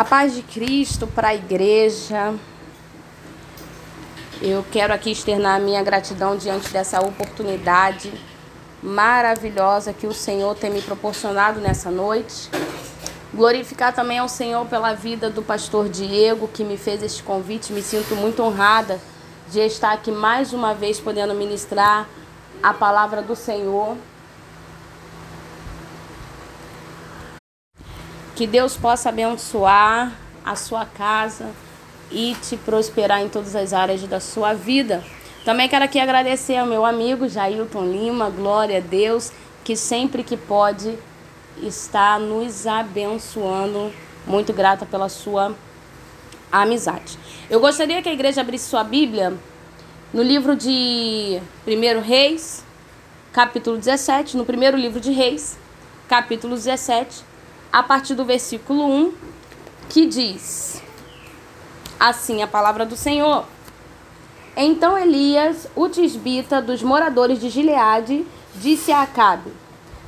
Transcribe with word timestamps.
A 0.00 0.04
paz 0.04 0.34
de 0.34 0.40
Cristo 0.40 1.06
para 1.06 1.28
a 1.28 1.34
igreja. 1.34 2.34
Eu 4.40 4.64
quero 4.72 4.94
aqui 4.94 5.10
externar 5.10 5.56
a 5.56 5.60
minha 5.60 5.82
gratidão 5.82 6.38
diante 6.38 6.70
dessa 6.70 7.02
oportunidade 7.02 8.10
maravilhosa 8.82 9.92
que 9.92 10.06
o 10.06 10.14
Senhor 10.14 10.56
tem 10.56 10.70
me 10.70 10.80
proporcionado 10.80 11.60
nessa 11.60 11.90
noite. 11.90 12.48
Glorificar 13.34 13.94
também 13.94 14.18
ao 14.18 14.26
Senhor 14.26 14.64
pela 14.68 14.94
vida 14.94 15.28
do 15.28 15.42
pastor 15.42 15.86
Diego, 15.86 16.48
que 16.48 16.64
me 16.64 16.78
fez 16.78 17.02
este 17.02 17.22
convite. 17.22 17.70
Me 17.70 17.82
sinto 17.82 18.16
muito 18.16 18.42
honrada 18.42 18.98
de 19.50 19.60
estar 19.60 19.92
aqui 19.92 20.10
mais 20.10 20.54
uma 20.54 20.72
vez 20.72 20.98
podendo 20.98 21.34
ministrar 21.34 22.08
a 22.62 22.72
palavra 22.72 23.20
do 23.20 23.36
Senhor. 23.36 23.98
Que 28.40 28.46
Deus 28.46 28.74
possa 28.74 29.10
abençoar 29.10 30.16
a 30.42 30.56
sua 30.56 30.86
casa 30.86 31.50
e 32.10 32.34
te 32.40 32.56
prosperar 32.56 33.20
em 33.20 33.28
todas 33.28 33.54
as 33.54 33.74
áreas 33.74 34.02
da 34.04 34.18
sua 34.18 34.54
vida. 34.54 35.04
Também 35.44 35.68
quero 35.68 35.84
aqui 35.84 36.00
agradecer 36.00 36.56
ao 36.56 36.64
meu 36.64 36.86
amigo 36.86 37.28
Jailton 37.28 37.84
Lima, 37.84 38.30
glória 38.30 38.78
a 38.78 38.80
Deus, 38.80 39.30
que 39.62 39.76
sempre 39.76 40.24
que 40.24 40.38
pode 40.38 40.98
está 41.62 42.18
nos 42.18 42.66
abençoando. 42.66 43.92
Muito 44.26 44.54
grata 44.54 44.86
pela 44.86 45.10
sua 45.10 45.54
amizade. 46.50 47.18
Eu 47.50 47.60
gostaria 47.60 48.00
que 48.00 48.08
a 48.08 48.14
igreja 48.14 48.40
abrisse 48.40 48.70
sua 48.70 48.82
Bíblia 48.82 49.34
no 50.14 50.22
livro 50.22 50.56
de 50.56 51.38
1 51.66 52.00
Reis, 52.00 52.64
capítulo 53.34 53.76
17, 53.76 54.34
no 54.38 54.46
primeiro 54.46 54.78
livro 54.78 54.98
de 54.98 55.12
Reis, 55.12 55.58
capítulo 56.08 56.54
17, 56.54 57.28
a 57.72 57.82
partir 57.82 58.14
do 58.14 58.24
versículo 58.24 58.84
1, 58.84 59.12
que 59.88 60.06
diz 60.06 60.82
assim 61.98 62.42
a 62.42 62.46
palavra 62.46 62.86
do 62.86 62.96
Senhor. 62.96 63.44
Então 64.56 64.98
Elias, 64.98 65.68
o 65.76 65.88
tisbita 65.88 66.60
dos 66.60 66.82
moradores 66.82 67.38
de 67.40 67.48
Gileade, 67.48 68.26
disse 68.56 68.90
a 68.90 69.02
Acabe: 69.02 69.52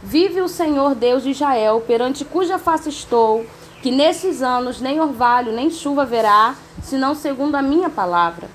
Vive 0.03 0.41
o 0.41 0.49
Senhor 0.49 0.95
Deus 0.95 1.23
de 1.23 1.31
Israel, 1.31 1.85
perante 1.87 2.25
cuja 2.25 2.59
face 2.59 2.89
estou, 2.89 3.47
que 3.83 3.91
nesses 3.91 4.43
anos 4.43 4.81
nem 4.81 5.01
orvalho 5.01 5.53
nem 5.53 5.71
chuva 5.71 6.03
haverá, 6.03 6.57
senão 6.83 7.15
segundo 7.15 7.55
a 7.55 7.63
minha 7.63 7.89
palavra. 7.89 8.51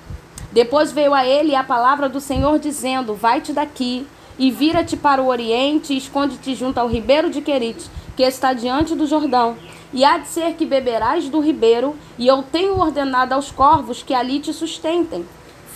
Depois 0.51 0.91
veio 0.91 1.13
a 1.13 1.25
ele 1.25 1.55
a 1.55 1.63
palavra 1.63 2.09
do 2.09 2.19
Senhor, 2.19 2.59
dizendo: 2.59 3.13
Vai-te 3.13 3.53
daqui 3.53 4.05
e 4.37 4.51
vira-te 4.51 4.95
para 4.95 5.21
o 5.21 5.27
oriente 5.27 5.93
e 5.93 5.97
esconde-te 5.97 6.53
junto 6.55 6.77
ao 6.77 6.87
ribeiro 6.87 7.29
de 7.29 7.41
Querite, 7.41 7.89
que 8.15 8.23
está 8.23 8.53
diante 8.53 8.95
do 8.95 9.07
Jordão. 9.07 9.57
E 9.93 10.03
há 10.03 10.17
de 10.17 10.27
ser 10.27 10.53
que 10.53 10.65
beberás 10.65 11.29
do 11.29 11.39
ribeiro, 11.39 11.95
e 12.17 12.27
eu 12.27 12.43
tenho 12.43 12.77
ordenado 12.77 13.33
aos 13.33 13.51
corvos 13.51 14.03
que 14.03 14.13
ali 14.13 14.39
te 14.39 14.53
sustentem. 14.53 15.25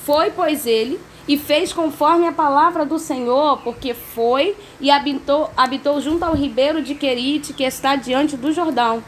Foi, 0.04 0.32
pois, 0.32 0.66
ele 0.66 1.00
e 1.28 1.38
fez 1.38 1.72
conforme 1.72 2.28
a 2.28 2.32
palavra 2.32 2.86
do 2.86 2.98
Senhor, 2.98 3.59
porque 3.64 3.94
foi 3.94 4.56
e 4.80 4.89
habitou, 4.89 5.50
habitou 5.56 6.02
junto 6.02 6.23
ao 6.23 6.36
ribeiro 6.36 6.82
de 6.82 6.95
Querite, 6.95 7.54
que 7.54 7.64
está 7.64 7.95
diante 7.95 8.36
do 8.36 8.52
Jordão. 8.52 9.04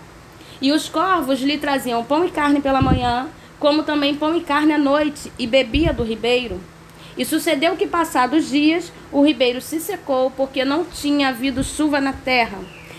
E 0.62 0.72
os 0.72 0.88
corvos 0.88 1.42
lhe 1.42 1.58
traziam 1.58 2.04
pão 2.04 2.24
e 2.24 2.32
carne 2.32 2.62
pela 2.62 2.82
manhã, 2.82 3.28
como 3.60 3.84
também 3.84 4.16
pão 4.16 4.36
e 4.36 4.42
carne 4.42 4.74
à 4.74 4.78
noite, 4.78 5.32
e 5.38 5.46
bebia 5.46 5.92
do 5.92 6.04
ribeiro. 6.04 6.62
E 7.18 7.26
sucedeu 7.26 7.76
que, 7.76 7.88
passados 7.88 8.50
dias, 8.50 8.92
o 9.12 9.24
ribeiro 9.24 9.62
se 9.62 9.80
secou, 9.80 10.32
porque 10.32 10.66
não 10.66 10.84
tinha 10.84 11.30
havido 11.30 11.64
chuva 11.64 12.02
na 12.02 12.14
terra. 12.14 12.58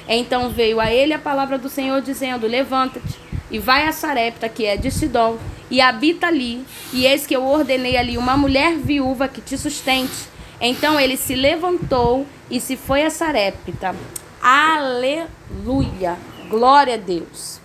Então 0.08 0.50
veio 0.50 0.80
a 0.80 0.92
ele 0.92 1.12
a 1.12 1.18
palavra 1.18 1.58
do 1.58 1.68
Senhor, 1.68 2.00
dizendo: 2.00 2.46
Levanta-te 2.46 3.18
e 3.50 3.58
vai 3.58 3.86
a 3.86 3.92
Sarepta, 3.92 4.48
que 4.48 4.66
é 4.66 4.76
de 4.76 4.90
Sidom, 4.90 5.38
e 5.70 5.80
habita 5.80 6.26
ali. 6.26 6.64
E 6.92 7.06
eis 7.06 7.26
que 7.26 7.34
eu 7.34 7.44
ordenei 7.44 7.96
ali 7.96 8.18
uma 8.18 8.36
mulher 8.36 8.76
viúva 8.76 9.28
que 9.28 9.40
te 9.40 9.56
sustente. 9.56 10.28
Então 10.60 10.98
ele 10.98 11.16
se 11.16 11.34
levantou 11.34 12.26
e 12.50 12.60
se 12.60 12.76
foi 12.76 13.04
a 13.04 13.10
Sarepta. 13.10 13.94
Aleluia! 14.40 16.16
Glória 16.48 16.94
a 16.94 16.98
Deus. 16.98 17.60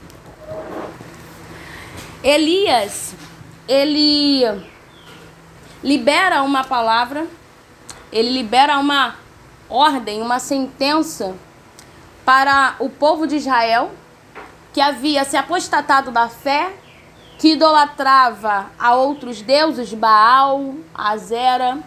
Elias, 2.23 3.13
ele 3.67 4.43
libera 5.83 6.41
uma 6.43 6.63
palavra, 6.63 7.27
ele 8.11 8.29
libera 8.29 8.77
uma 8.77 9.15
ordem, 9.69 10.21
uma 10.21 10.39
sentença 10.39 11.35
para 12.25 12.75
o 12.79 12.89
povo 12.89 13.25
de 13.25 13.35
Israel 13.35 13.91
que 14.73 14.81
havia 14.81 15.23
se 15.23 15.35
apostatado 15.35 16.11
da 16.11 16.27
fé, 16.29 16.71
que 17.37 17.53
idolatrava 17.53 18.67
a 18.77 18.93
outros 18.95 19.41
deuses, 19.41 19.93
Baal, 19.93 20.75
Azera, 20.93 21.79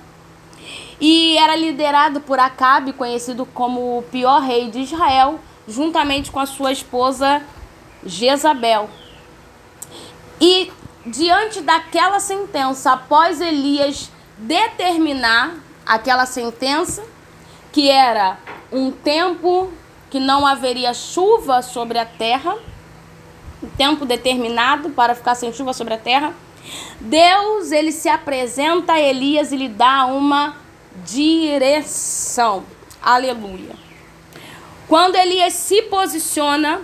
e 1.00 1.36
era 1.36 1.56
liderado 1.56 2.20
por 2.20 2.38
Acabe, 2.38 2.92
conhecido 2.92 3.44
como 3.46 3.98
o 3.98 4.02
pior 4.02 4.40
rei 4.40 4.70
de 4.70 4.80
Israel, 4.80 5.38
juntamente 5.66 6.30
com 6.30 6.40
a 6.40 6.46
sua 6.46 6.72
esposa 6.72 7.42
Jezabel. 8.04 8.88
E 10.40 10.72
diante 11.04 11.60
daquela 11.60 12.20
sentença, 12.20 12.92
após 12.92 13.40
Elias 13.40 14.10
determinar 14.38 15.54
aquela 15.84 16.26
sentença, 16.26 17.02
que 17.72 17.90
era 17.90 18.38
um 18.70 18.90
tempo 18.90 19.72
que 20.10 20.20
não 20.20 20.46
haveria 20.46 20.94
chuva 20.94 21.62
sobre 21.62 21.98
a 21.98 22.04
terra, 22.06 22.56
um 23.62 23.68
tempo 23.70 24.04
determinado 24.04 24.90
para 24.90 25.14
ficar 25.14 25.34
sem 25.34 25.52
chuva 25.52 25.72
sobre 25.72 25.94
a 25.94 25.98
terra. 25.98 26.34
Deus, 27.00 27.72
ele 27.72 27.90
se 27.90 28.08
apresenta 28.08 28.94
a 28.94 29.00
Elias 29.00 29.52
e 29.52 29.56
lhe 29.56 29.68
dá 29.68 30.06
uma 30.06 30.56
direção. 31.04 32.64
Aleluia. 33.02 33.74
Quando 34.86 35.16
Elias 35.16 35.54
se 35.54 35.82
posiciona, 35.82 36.82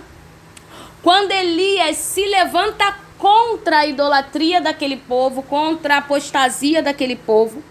quando 1.01 1.31
Elias 1.31 1.97
se 1.97 2.25
levanta 2.25 2.97
contra 3.19 3.79
a 3.79 3.85
idolatria 3.85 4.59
daquele 4.59 4.97
povo, 4.97 5.43
contra 5.43 5.95
a 5.95 5.97
apostasia 5.99 6.81
daquele 6.81 7.15
povo, 7.15 7.61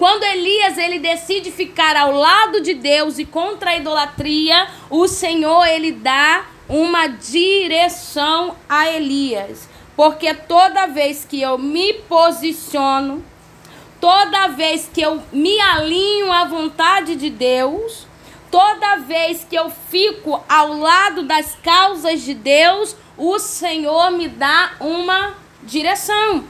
quando 0.00 0.24
Elias 0.24 0.78
ele 0.78 0.98
decide 0.98 1.50
ficar 1.50 1.94
ao 1.94 2.12
lado 2.12 2.60
de 2.62 2.74
Deus 2.74 3.18
e 3.18 3.24
contra 3.24 3.72
a 3.72 3.76
idolatria, 3.76 4.66
o 4.88 5.06
Senhor 5.06 5.64
ele 5.66 5.92
dá 5.92 6.46
uma 6.66 7.06
direção 7.06 8.56
a 8.66 8.88
Elias. 8.88 9.68
Porque 9.94 10.32
toda 10.32 10.86
vez 10.86 11.26
que 11.28 11.42
eu 11.42 11.58
me 11.58 11.92
posiciono, 11.92 13.22
toda 14.00 14.48
vez 14.48 14.88
que 14.92 15.02
eu 15.02 15.22
me 15.30 15.60
alinho 15.60 16.32
à 16.32 16.44
vontade 16.44 17.14
de 17.14 17.28
Deus, 17.28 18.06
toda 18.50 18.96
vez 18.96 19.46
que 19.48 19.56
eu 19.56 19.68
fico 19.68 20.42
ao 20.48 20.78
lado 20.78 21.24
das 21.24 21.54
causas 21.62 22.22
de 22.22 22.32
Deus, 22.32 22.96
o 23.20 23.38
Senhor 23.38 24.10
me 24.12 24.28
dá 24.28 24.72
uma 24.80 25.34
direção. 25.62 26.42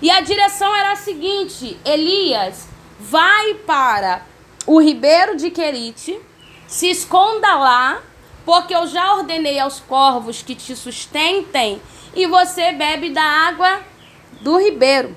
E 0.00 0.10
a 0.10 0.22
direção 0.22 0.74
era 0.74 0.92
a 0.92 0.96
seguinte: 0.96 1.78
Elias, 1.84 2.66
vai 2.98 3.54
para 3.66 4.22
o 4.66 4.80
ribeiro 4.80 5.36
de 5.36 5.50
Querite, 5.50 6.18
se 6.66 6.88
esconda 6.88 7.54
lá, 7.56 8.00
porque 8.42 8.74
eu 8.74 8.86
já 8.86 9.16
ordenei 9.16 9.58
aos 9.60 9.80
corvos 9.80 10.40
que 10.40 10.54
te 10.54 10.74
sustentem, 10.74 11.80
e 12.14 12.26
você 12.26 12.72
bebe 12.72 13.10
da 13.10 13.22
água 13.22 13.82
do 14.40 14.56
ribeiro. 14.56 15.14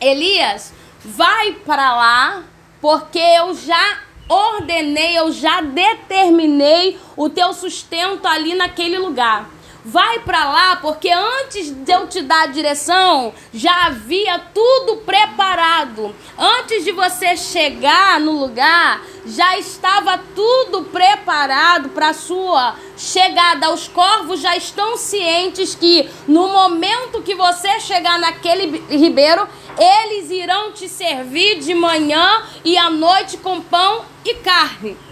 Elias, 0.00 0.74
vai 1.04 1.52
para 1.52 1.94
lá, 1.94 2.44
porque 2.80 3.20
eu 3.20 3.54
já 3.54 4.00
ordenei, 4.28 5.16
eu 5.16 5.30
já 5.30 5.60
determinei 5.60 6.98
o 7.16 7.30
teu 7.30 7.52
sustento 7.52 8.26
ali 8.26 8.56
naquele 8.56 8.98
lugar. 8.98 9.55
Vai 9.88 10.18
para 10.18 10.50
lá, 10.50 10.76
porque 10.82 11.08
antes 11.08 11.70
de 11.70 11.92
eu 11.92 12.08
te 12.08 12.20
dar 12.20 12.42
a 12.42 12.46
direção, 12.46 13.32
já 13.54 13.86
havia 13.86 14.36
tudo 14.52 14.96
preparado. 14.96 16.12
Antes 16.36 16.82
de 16.82 16.90
você 16.90 17.36
chegar 17.36 18.18
no 18.18 18.32
lugar, 18.32 19.00
já 19.24 19.56
estava 19.56 20.18
tudo 20.34 20.86
preparado 20.86 21.90
para 21.90 22.12
sua 22.12 22.74
chegada. 22.96 23.72
Os 23.72 23.86
corvos 23.86 24.40
já 24.40 24.56
estão 24.56 24.96
cientes 24.96 25.76
que 25.76 26.10
no 26.26 26.48
momento 26.48 27.22
que 27.22 27.36
você 27.36 27.78
chegar 27.78 28.18
naquele 28.18 28.84
ribeiro, 28.90 29.46
eles 29.78 30.32
irão 30.32 30.72
te 30.72 30.88
servir 30.88 31.60
de 31.60 31.74
manhã 31.74 32.42
e 32.64 32.76
à 32.76 32.90
noite 32.90 33.36
com 33.36 33.60
pão 33.60 34.04
e 34.24 34.34
carne. 34.34 35.05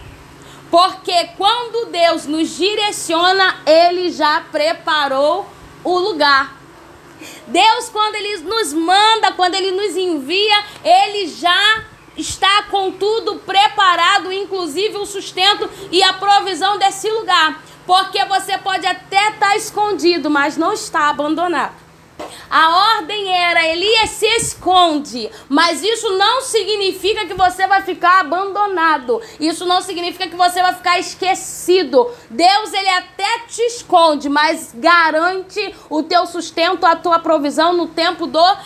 Porque 0.71 1.29
quando 1.37 1.87
Deus 1.91 2.27
nos 2.27 2.57
direciona, 2.57 3.61
Ele 3.67 4.11
já 4.11 4.41
preparou 4.51 5.47
o 5.83 5.99
lugar. 5.99 6.57
Deus, 7.47 7.89
quando 7.91 8.17
Ele 8.17 8.39
nos 8.39 8.73
manda, 8.73 9.33
quando 9.33 9.55
Ele 9.55 9.71
nos 9.71 9.97
envia, 9.97 10.65
Ele 10.83 11.29
já 11.29 11.85
está 12.17 12.65
com 12.71 12.91
tudo 12.93 13.37
preparado, 13.37 14.33
inclusive 14.33 14.97
o 14.97 15.07
sustento 15.07 15.69
e 15.91 16.03
a 16.03 16.13
provisão 16.13 16.79
desse 16.79 17.11
lugar. 17.11 17.63
Porque 17.87 18.25
você 18.25 18.57
pode 18.59 18.87
até 18.87 19.31
estar 19.31 19.57
escondido, 19.57 20.31
mas 20.31 20.57
não 20.57 20.73
está 20.73 21.11
abandonado. 21.11 21.84
A 22.51 22.97
ordem 22.99 23.33
era: 23.33 23.67
Elias 23.67 24.11
se 24.11 24.27
esconde, 24.37 25.31
mas 25.49 25.83
isso 25.83 26.11
não 26.17 26.41
significa 26.41 27.27
que 27.27 27.35
você 27.35 27.67
vai 27.67 27.83
ficar 27.83 28.21
abandonado. 28.21 29.21
Isso 29.41 29.65
não 29.65 29.81
significa 29.81 30.29
que 30.29 30.37
você 30.37 30.63
vai 30.63 30.75
ficar 30.75 30.99
esquecido. 30.99 32.09
Deus 32.31 32.73
ele 32.73 32.89
até 32.91 33.41
te 33.49 33.61
esconde, 33.63 34.29
mas 34.29 34.71
garante 34.75 35.75
o 35.91 36.03
teu 36.03 36.27
sustento, 36.27 36.87
a 36.87 36.95
tua 36.95 37.19
provisão 37.19 37.73
no 37.73 37.89
tempo 37.89 38.27
do 38.27 38.57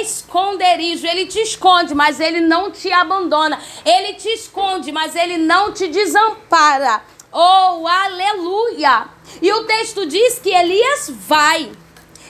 esconderijo. 0.00 1.06
Ele 1.06 1.24
te 1.24 1.38
esconde, 1.38 1.94
mas 1.94 2.20
ele 2.20 2.40
não 2.40 2.70
te 2.70 2.92
abandona. 2.92 3.58
Ele 3.84 4.14
te 4.14 4.28
esconde, 4.28 4.92
mas 4.92 5.16
ele 5.16 5.38
não 5.38 5.72
te 5.72 5.88
desampara. 5.88 7.02
Oh, 7.32 7.86
aleluia! 7.86 9.08
E 9.40 9.52
o 9.52 9.64
texto 9.64 10.06
diz 10.06 10.38
que 10.38 10.50
Elias 10.50 11.10
vai. 11.10 11.70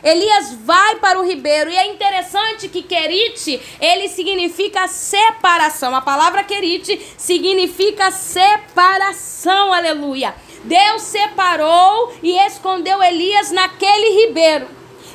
Elias 0.03 0.55
vai 0.65 0.97
para 0.97 1.19
o 1.19 1.25
ribeiro. 1.25 1.71
E 1.71 1.77
é 1.77 1.87
interessante 1.93 2.69
que 2.69 2.83
querite, 2.83 3.61
ele 3.81 4.09
significa 4.09 4.87
separação. 4.89 5.95
A 5.95 6.01
palavra 6.01 6.45
querite 6.45 7.01
significa 7.17 8.11
separação. 8.11 9.73
Aleluia. 9.73 10.35
Deus 10.65 11.03
separou 11.03 12.13
e 12.23 12.37
escondeu 12.47 13.03
Elias 13.03 13.51
naquele 13.51 14.27
ribeiro. 14.27 14.69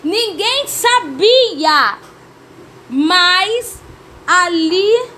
Ninguém 0.03 0.68
sabia, 0.68 1.97
mas 2.89 3.81
ali 4.27 5.09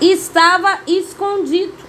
estava 0.00 0.80
escondido. 0.86 1.79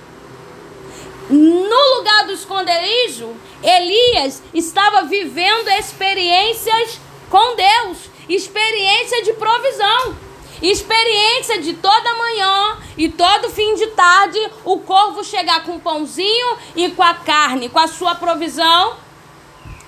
No 1.32 1.98
lugar 1.98 2.26
do 2.26 2.34
esconderijo, 2.34 3.34
Elias 3.64 4.44
estava 4.54 5.04
vivendo 5.04 5.70
experiências 5.70 7.00
com 7.30 7.56
Deus, 7.56 8.10
experiência 8.28 9.24
de 9.24 9.32
provisão, 9.34 10.18
experiência 10.62 11.62
de 11.62 11.74
toda 11.76 12.16
manhã 12.16 12.78
e 12.98 13.08
todo 13.08 13.50
fim 13.50 13.76
de 13.76 13.88
tarde 13.88 14.40
o 14.66 14.80
corvo 14.80 15.24
chegar 15.24 15.64
com 15.64 15.78
o 15.78 15.80
pãozinho 15.80 16.58
e 16.76 16.90
com 16.90 17.02
a 17.02 17.14
carne, 17.14 17.70
com 17.70 17.80
a 17.80 17.88
sua 17.88 18.14
provisão 18.14 18.98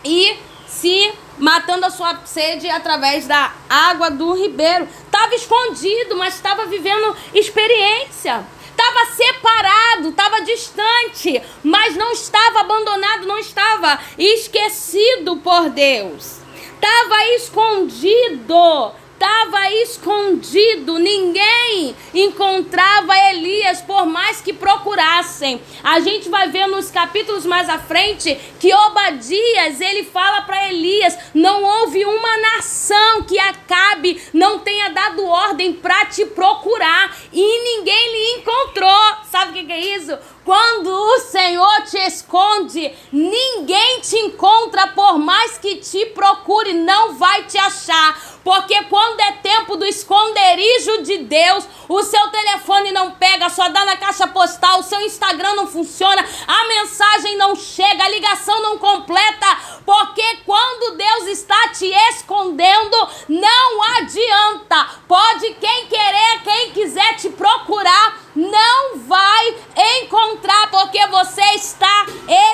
e 0.02 0.38
se 0.66 1.14
matando 1.38 1.86
a 1.86 1.90
sua 1.90 2.22
sede 2.24 2.70
através 2.70 3.28
da 3.28 3.54
água 3.70 4.10
do 4.10 4.34
ribeiro. 4.34 4.88
Estava 5.06 5.36
escondido, 5.36 6.16
mas 6.16 6.36
estava 6.36 6.66
vivendo 6.68 7.18
experiência 7.34 8.46
estava 8.74 9.06
separado, 9.12 10.10
estava 10.10 10.42
distante, 10.42 11.42
mas 11.64 11.96
não 11.96 12.12
estava 12.12 12.62
abandonado, 12.62 13.26
não 13.26 13.38
estava 13.38 14.00
esquecido 14.18 15.38
por 15.38 15.70
Deus. 15.70 16.40
Estava 16.76 17.26
escondido 17.36 18.92
estava 19.24 19.72
escondido, 19.72 21.00
ninguém 21.00 21.96
encontrava 22.14 23.18
Elias 23.30 23.82
por 23.82 24.06
mais 24.06 24.42
que 24.42 24.52
procurassem. 24.52 25.62
A 25.82 26.02
gente 26.02 26.28
vai 26.28 26.50
ver 26.50 26.68
nos 26.68 26.92
capítulos 26.92 27.46
mais 27.46 27.70
à 27.70 27.80
frente 27.80 28.38
que 28.60 28.74
Obadias, 28.74 29.80
ele 29.80 30.04
fala 30.04 30.42
para 30.42 30.68
Elias: 30.68 31.18
"Não 31.34 31.64
houve 31.64 32.04
uma 32.04 32.38
nação 32.38 33.24
que 33.24 33.40
Acabe 33.40 34.22
não 34.34 34.60
tenha 34.60 34.90
dado 34.90 35.26
ordem 35.26 35.72
para 35.72 36.06
te 36.08 36.26
procurar 36.26 37.16
e 37.32 37.78
ninguém 37.78 38.12
lhe 38.12 38.42
encontrou". 38.42 39.16
Sabe 39.32 39.62
o 39.62 39.66
que 39.66 39.72
é 39.72 39.96
isso? 39.96 40.18
Quando 40.46 40.88
o 40.88 41.20
Senhor 41.20 41.84
te 41.84 41.98
esconde, 42.00 42.94
ninguém 43.12 44.02
te 44.02 44.18
encontra, 44.18 44.88
por 44.88 45.18
mais 45.18 45.58
que 45.58 45.78
te 45.78 46.06
procure, 46.08 46.74
não 46.74 47.14
vai 47.14 47.44
te 47.44 47.58
achar. 47.58 48.34
Porque 48.44 48.84
quando 48.84 49.22
é 49.22 49.32
tempo 49.34 49.78
do 49.78 49.86
esconderijo 49.86 51.04
de 51.04 51.20
Deus, 51.20 51.66
o 51.88 52.04
seu 52.04 52.28
telefone 52.28 52.92
não 52.92 53.12
pega, 53.12 53.50
só 53.50 53.70
dá 53.70 53.86
na 53.86 53.96
caixa 53.96 54.28
postal, 54.28 54.80
o 54.80 54.84
seu 54.84 55.00
Instagram 55.02 55.56
não 55.56 55.66
funciona, 55.66 56.26
a 56.46 56.68
mensagem 56.68 57.38
não 57.38 57.56
chega, 57.56 58.04
a 58.04 58.10
ligação 58.10 58.62
não 58.62 58.78
completa. 58.78 59.48
Porque 59.86 60.38
quando 60.46 60.98
Deus 60.98 61.28
está 61.28 61.70
te 61.70 61.86
escondendo, 62.10 63.08
não 63.30 63.84
adianta. 63.98 64.90
Pode 65.08 65.54
quem 65.54 65.88
querer, 65.88 66.42
quem 66.44 66.72
quiser 66.72 67.16
te 67.16 67.30
procurar, 67.30 68.20
não 68.36 68.98
vai 69.00 69.56
encontrar, 70.14 70.70
porque 70.70 71.06
você 71.08 71.42
está 71.56 72.06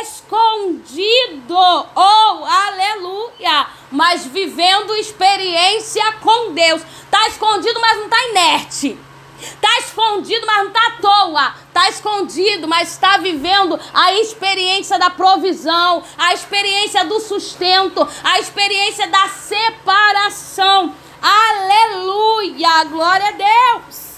escondido. 0.02 1.56
Oh, 1.56 2.46
aleluia! 2.46 3.80
mas 3.92 4.26
vivendo 4.26 4.96
experiência 4.96 6.12
com 6.22 6.54
Deus. 6.54 6.82
Tá 7.10 7.28
escondido, 7.28 7.80
mas 7.82 7.98
não 7.98 8.10
tá 8.10 8.24
inerte. 8.30 8.98
Tá 9.60 9.80
escondido, 9.80 10.46
mas 10.46 10.66
não 10.66 10.72
tá 10.72 10.88
à 10.88 11.02
toa. 11.02 11.56
Tá 11.74 11.90
escondido, 11.90 12.68
mas 12.68 12.92
está 12.92 13.18
vivendo 13.18 13.80
a 13.94 14.14
experiência 14.14 15.00
da 15.00 15.10
provisão, 15.10 16.04
a 16.18 16.34
experiência 16.34 17.04
do 17.06 17.20
sustento, 17.20 18.08
a 18.24 18.40
experiência 18.40 19.08
da 19.08 19.28
separação. 19.30 20.94
Aleluia! 21.22 22.84
Glória 22.86 23.28
a 23.28 23.32
Deus! 23.32 24.10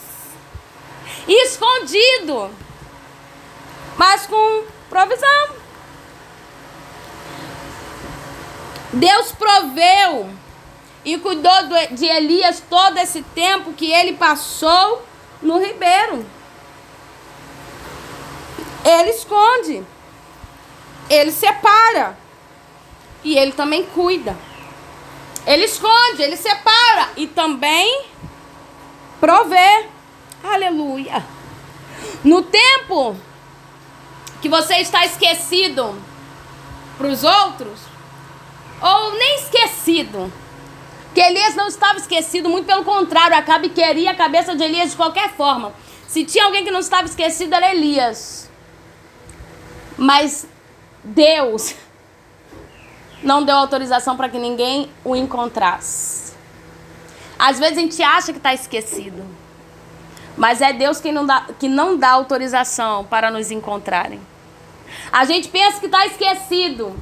Escondido, 1.27 2.51
mas 3.97 4.25
com 4.25 4.63
provisão. 4.89 5.61
Deus 8.93 9.31
proveu 9.31 10.29
e 11.05 11.17
cuidou 11.17 11.51
de 11.91 12.05
Elias 12.05 12.61
todo 12.69 12.97
esse 12.97 13.21
tempo 13.23 13.73
que 13.73 13.91
ele 13.91 14.13
passou 14.13 15.05
no 15.41 15.59
ribeiro. 15.59 16.25
Ele 18.83 19.09
esconde, 19.11 19.85
ele 21.09 21.31
separa 21.31 22.17
e 23.23 23.37
ele 23.37 23.51
também 23.51 23.85
cuida. 23.85 24.35
Ele 25.45 25.65
esconde, 25.65 26.21
ele 26.21 26.37
separa 26.37 27.09
e 27.15 27.27
também 27.27 28.05
provê. 29.19 29.85
Aleluia. 30.43 31.23
No 32.23 32.41
tempo 32.41 33.15
que 34.41 34.49
você 34.49 34.75
está 34.75 35.05
esquecido 35.05 35.95
para 36.97 37.07
os 37.07 37.23
outros, 37.23 37.79
ou 38.81 39.13
nem 39.17 39.35
esquecido. 39.35 40.31
Que 41.13 41.19
Elias 41.19 41.55
não 41.55 41.67
estava 41.67 41.97
esquecido, 41.97 42.49
muito 42.49 42.65
pelo 42.65 42.83
contrário, 42.83 43.35
Acabe 43.35 43.69
queria 43.69 44.11
a 44.11 44.15
cabeça 44.15 44.55
de 44.55 44.63
Elias 44.63 44.91
de 44.91 44.95
qualquer 44.95 45.31
forma. 45.31 45.73
Se 46.07 46.23
tinha 46.23 46.45
alguém 46.45 46.63
que 46.63 46.71
não 46.71 46.79
estava 46.79 47.05
esquecido, 47.05 47.53
era 47.53 47.73
Elias. 47.73 48.49
Mas 49.97 50.47
Deus 51.03 51.75
não 53.21 53.43
deu 53.43 53.55
autorização 53.55 54.15
para 54.15 54.29
que 54.29 54.39
ninguém 54.39 54.89
o 55.03 55.15
encontrasse. 55.15 56.33
Às 57.37 57.59
vezes 57.59 57.77
a 57.77 57.81
gente 57.81 58.03
acha 58.03 58.31
que 58.31 58.37
está 58.37 58.53
esquecido, 58.53 59.25
mas 60.37 60.61
é 60.61 60.71
Deus 60.71 60.99
quem 61.01 61.11
não 61.11 61.25
dá, 61.25 61.47
que 61.59 61.67
não 61.67 61.97
dá 61.97 62.11
autorização 62.11 63.03
para 63.05 63.31
nos 63.31 63.49
encontrarem. 63.49 64.21
A 65.11 65.25
gente 65.25 65.47
pensa 65.49 65.79
que 65.79 65.85
está 65.85 66.05
esquecido, 66.05 66.95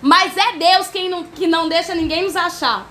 mas 0.00 0.36
é 0.36 0.52
Deus 0.52 0.88
quem 0.88 1.08
não, 1.08 1.24
que 1.24 1.46
não 1.46 1.68
deixa 1.68 1.94
ninguém 1.94 2.24
nos 2.24 2.36
achar. 2.36 2.86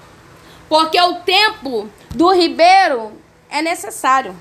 Porque 0.68 1.00
o 1.00 1.16
tempo 1.22 1.90
do 2.16 2.32
ribeiro 2.32 3.12
é 3.50 3.62
necessário. 3.62 4.36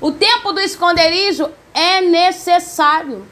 O 0.00 0.12
tempo 0.12 0.52
do 0.52 0.60
esconderijo 0.60 1.50
é 1.74 2.00
necessário. 2.00 3.26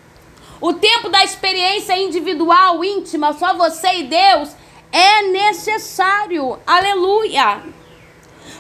O 0.61 0.73
tempo 0.73 1.09
da 1.09 1.23
experiência 1.23 1.97
individual, 1.97 2.85
íntima, 2.85 3.33
só 3.35 3.55
você 3.55 3.99
e 3.99 4.05
Deus, 4.05 4.51
é 4.91 5.23
necessário. 5.23 6.59
Aleluia. 6.67 7.63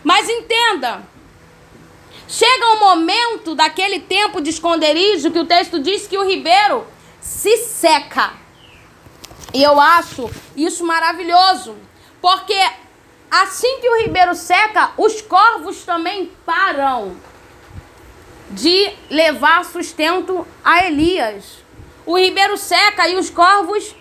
Mas 0.03 0.29
entenda, 0.29 1.03
chega 2.29 2.75
um 2.75 2.81
momento 2.81 3.55
daquele 3.55 4.01
tempo 4.01 4.41
de 4.41 4.51
esconderijo 4.51 5.31
que 5.31 5.39
o 5.39 5.47
texto 5.47 5.79
diz 5.79 6.07
que 6.07 6.19
o 6.19 6.29
ribeiro 6.29 6.87
se 7.25 7.57
seca. 7.57 8.35
E 9.53 9.63
eu 9.63 9.81
acho 9.81 10.31
isso 10.55 10.85
maravilhoso, 10.85 11.75
porque 12.21 12.59
assim 13.31 13.81
que 13.81 13.89
o 13.89 14.03
ribeiro 14.03 14.35
seca, 14.35 14.93
os 14.99 15.23
corvos 15.23 15.85
também 15.85 16.31
param 16.45 17.17
de 18.51 18.93
levar 19.09 19.65
sustento 19.65 20.47
a 20.63 20.85
Elias. 20.87 21.65
O 22.05 22.19
ribeiro 22.19 22.59
seca 22.59 23.09
e 23.09 23.17
os 23.17 23.31
corvos 23.31 23.97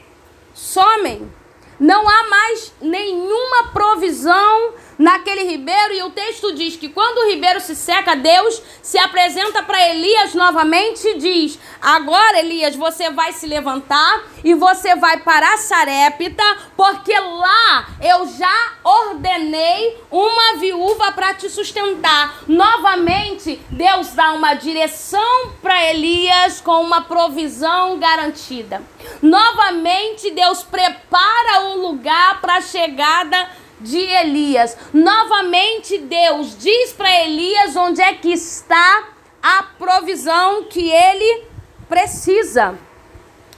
somem. 0.54 1.32
Não 1.80 2.08
há 2.08 2.30
mais 2.30 2.74
nenhuma 2.82 3.70
provisão 3.72 4.74
naquele 4.98 5.44
ribeiro, 5.44 5.94
e 5.94 6.04
o 6.04 6.12
texto 6.12 6.54
diz 6.54 6.76
que 6.76 6.90
quando 6.90 7.20
o 7.20 7.30
ribeiro 7.30 7.60
se 7.60 7.76
seca, 7.76 8.16
Deus 8.16 8.62
se 8.82 8.98
apresenta 8.98 9.64
para 9.64 9.90
Elias 9.90 10.34
novamente 10.34 11.08
e 11.08 11.18
diz: 11.18 11.60
Agora, 11.82 12.40
Elias, 12.40 12.76
você 12.76 13.10
vai 13.10 13.34
se 13.34 13.48
levantar 13.48 14.24
e 14.44 14.54
você 14.54 14.96
vai 14.96 15.18
para 15.18 15.58
Sarepta, 15.58 16.44
porque 16.76 17.18
lá 17.18 17.88
eu 18.02 18.28
já 18.28 18.74
ordenei 18.84 19.98
uma 20.12 20.58
viúva 20.58 21.12
para 21.12 21.34
te 21.34 21.50
sustentar. 21.50 22.44
Novamente, 22.48 23.60
Deus 23.70 24.10
dá 24.14 24.34
uma 24.34 24.54
direção 24.54 25.52
para 25.62 25.90
Elias 25.90 26.62
com 26.62 26.82
uma 26.82 27.02
provisão 27.02 27.98
garantida. 27.98 28.82
Novamente, 29.22 30.32
Deus 30.32 30.64
prepara 30.64 31.66
o 31.68 31.82
lugar 31.82 32.42
para 32.42 32.56
a 32.58 32.62
chegada 32.62 33.63
de 33.84 34.00
Elias. 34.00 34.78
Novamente, 34.94 35.98
Deus 36.00 36.58
diz 36.58 36.94
para 36.94 37.24
Elias 37.26 37.76
onde 37.76 38.02
é 38.02 38.14
que 38.14 38.32
está 38.32 39.10
a 39.42 39.64
provisão 39.78 40.64
que 40.64 40.90
ele 40.90 41.46
precisa. 41.88 42.78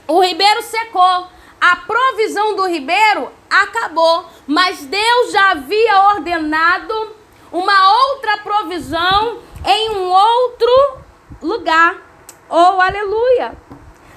O 0.06 0.20
ribeiro 0.20 0.62
secou. 0.62 1.28
A 1.58 1.76
provisão 1.76 2.54
do 2.54 2.66
ribeiro 2.66 3.32
acabou, 3.48 4.26
mas 4.46 4.84
Deus 4.84 5.32
já 5.32 5.52
havia 5.52 6.00
ordenado 6.14 7.16
uma 7.50 8.10
outra 8.10 8.38
provisão 8.38 9.38
em 9.64 9.90
um 9.90 10.10
outro 10.10 10.98
lugar. 11.42 11.96
Oh, 12.48 12.80
aleluia! 12.80 13.56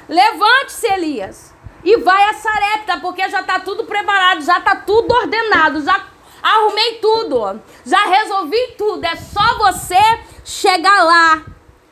Levante-se, 0.07 0.85
Elias, 0.91 1.55
e 1.83 1.97
vai 1.97 2.23
a 2.25 2.33
Sarepta, 2.33 2.97
porque 2.99 3.27
já 3.29 3.41
está 3.41 3.59
tudo 3.59 3.85
preparado, 3.85 4.41
já 4.41 4.57
está 4.57 4.75
tudo 4.75 5.13
ordenado, 5.13 5.81
já 5.81 6.05
arrumei 6.41 6.95
tudo, 6.95 7.61
já 7.85 8.05
resolvi 8.05 8.75
tudo. 8.77 9.03
É 9.05 9.15
só 9.15 9.57
você 9.57 10.01
chegar 10.43 11.03
lá, 11.03 11.43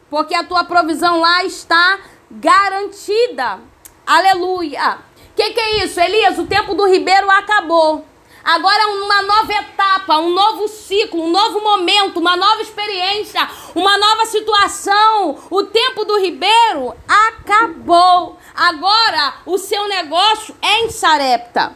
porque 0.10 0.36
a 0.36 0.44
tua 0.44 0.64
provisão 0.64 1.20
lá 1.20 1.44
está 1.44 2.00
garantida. 2.30 3.60
Aleluia! 4.06 5.00
O 5.32 5.36
que, 5.36 5.52
que 5.52 5.60
é 5.60 5.84
isso, 5.84 6.00
Elias? 6.00 6.40
O 6.40 6.48
tempo 6.48 6.74
do 6.74 6.88
ribeiro 6.88 7.30
acabou. 7.30 8.06
Agora 8.48 8.88
uma 8.88 9.22
nova 9.24 9.52
etapa, 9.52 10.20
um 10.20 10.30
novo 10.30 10.70
ciclo, 10.70 11.22
um 11.22 11.30
novo 11.30 11.60
momento, 11.60 12.18
uma 12.22 12.38
nova 12.38 12.62
experiência, 12.62 13.46
uma 13.76 13.98
nova 13.98 14.26
situação. 14.26 15.38
O 15.50 15.64
tempo 15.64 16.06
do 16.06 16.18
ribeiro 16.18 16.96
acabou. 17.06 18.40
Agora 18.56 19.34
o 19.46 19.58
seu 19.58 19.86
negócio 19.90 20.56
é 20.62 20.80
em 20.80 20.90
Sarepta. 20.90 21.76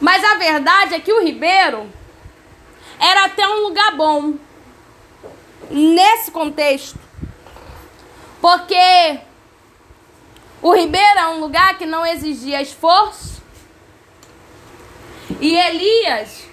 Mas 0.00 0.24
a 0.24 0.36
verdade 0.36 0.94
é 0.94 1.00
que 1.00 1.12
o 1.12 1.22
ribeiro 1.22 1.86
era 2.98 3.26
até 3.26 3.46
um 3.46 3.60
lugar 3.64 3.94
bom. 3.94 4.32
Nesse 5.68 6.30
contexto. 6.30 6.98
Porque 8.40 9.20
o 10.62 10.74
ribeiro 10.74 11.18
é 11.18 11.28
um 11.28 11.40
lugar 11.40 11.76
que 11.76 11.84
não 11.84 12.06
exigia 12.06 12.62
esforço. 12.62 13.39
E 15.40 15.56
Elias 15.56 16.50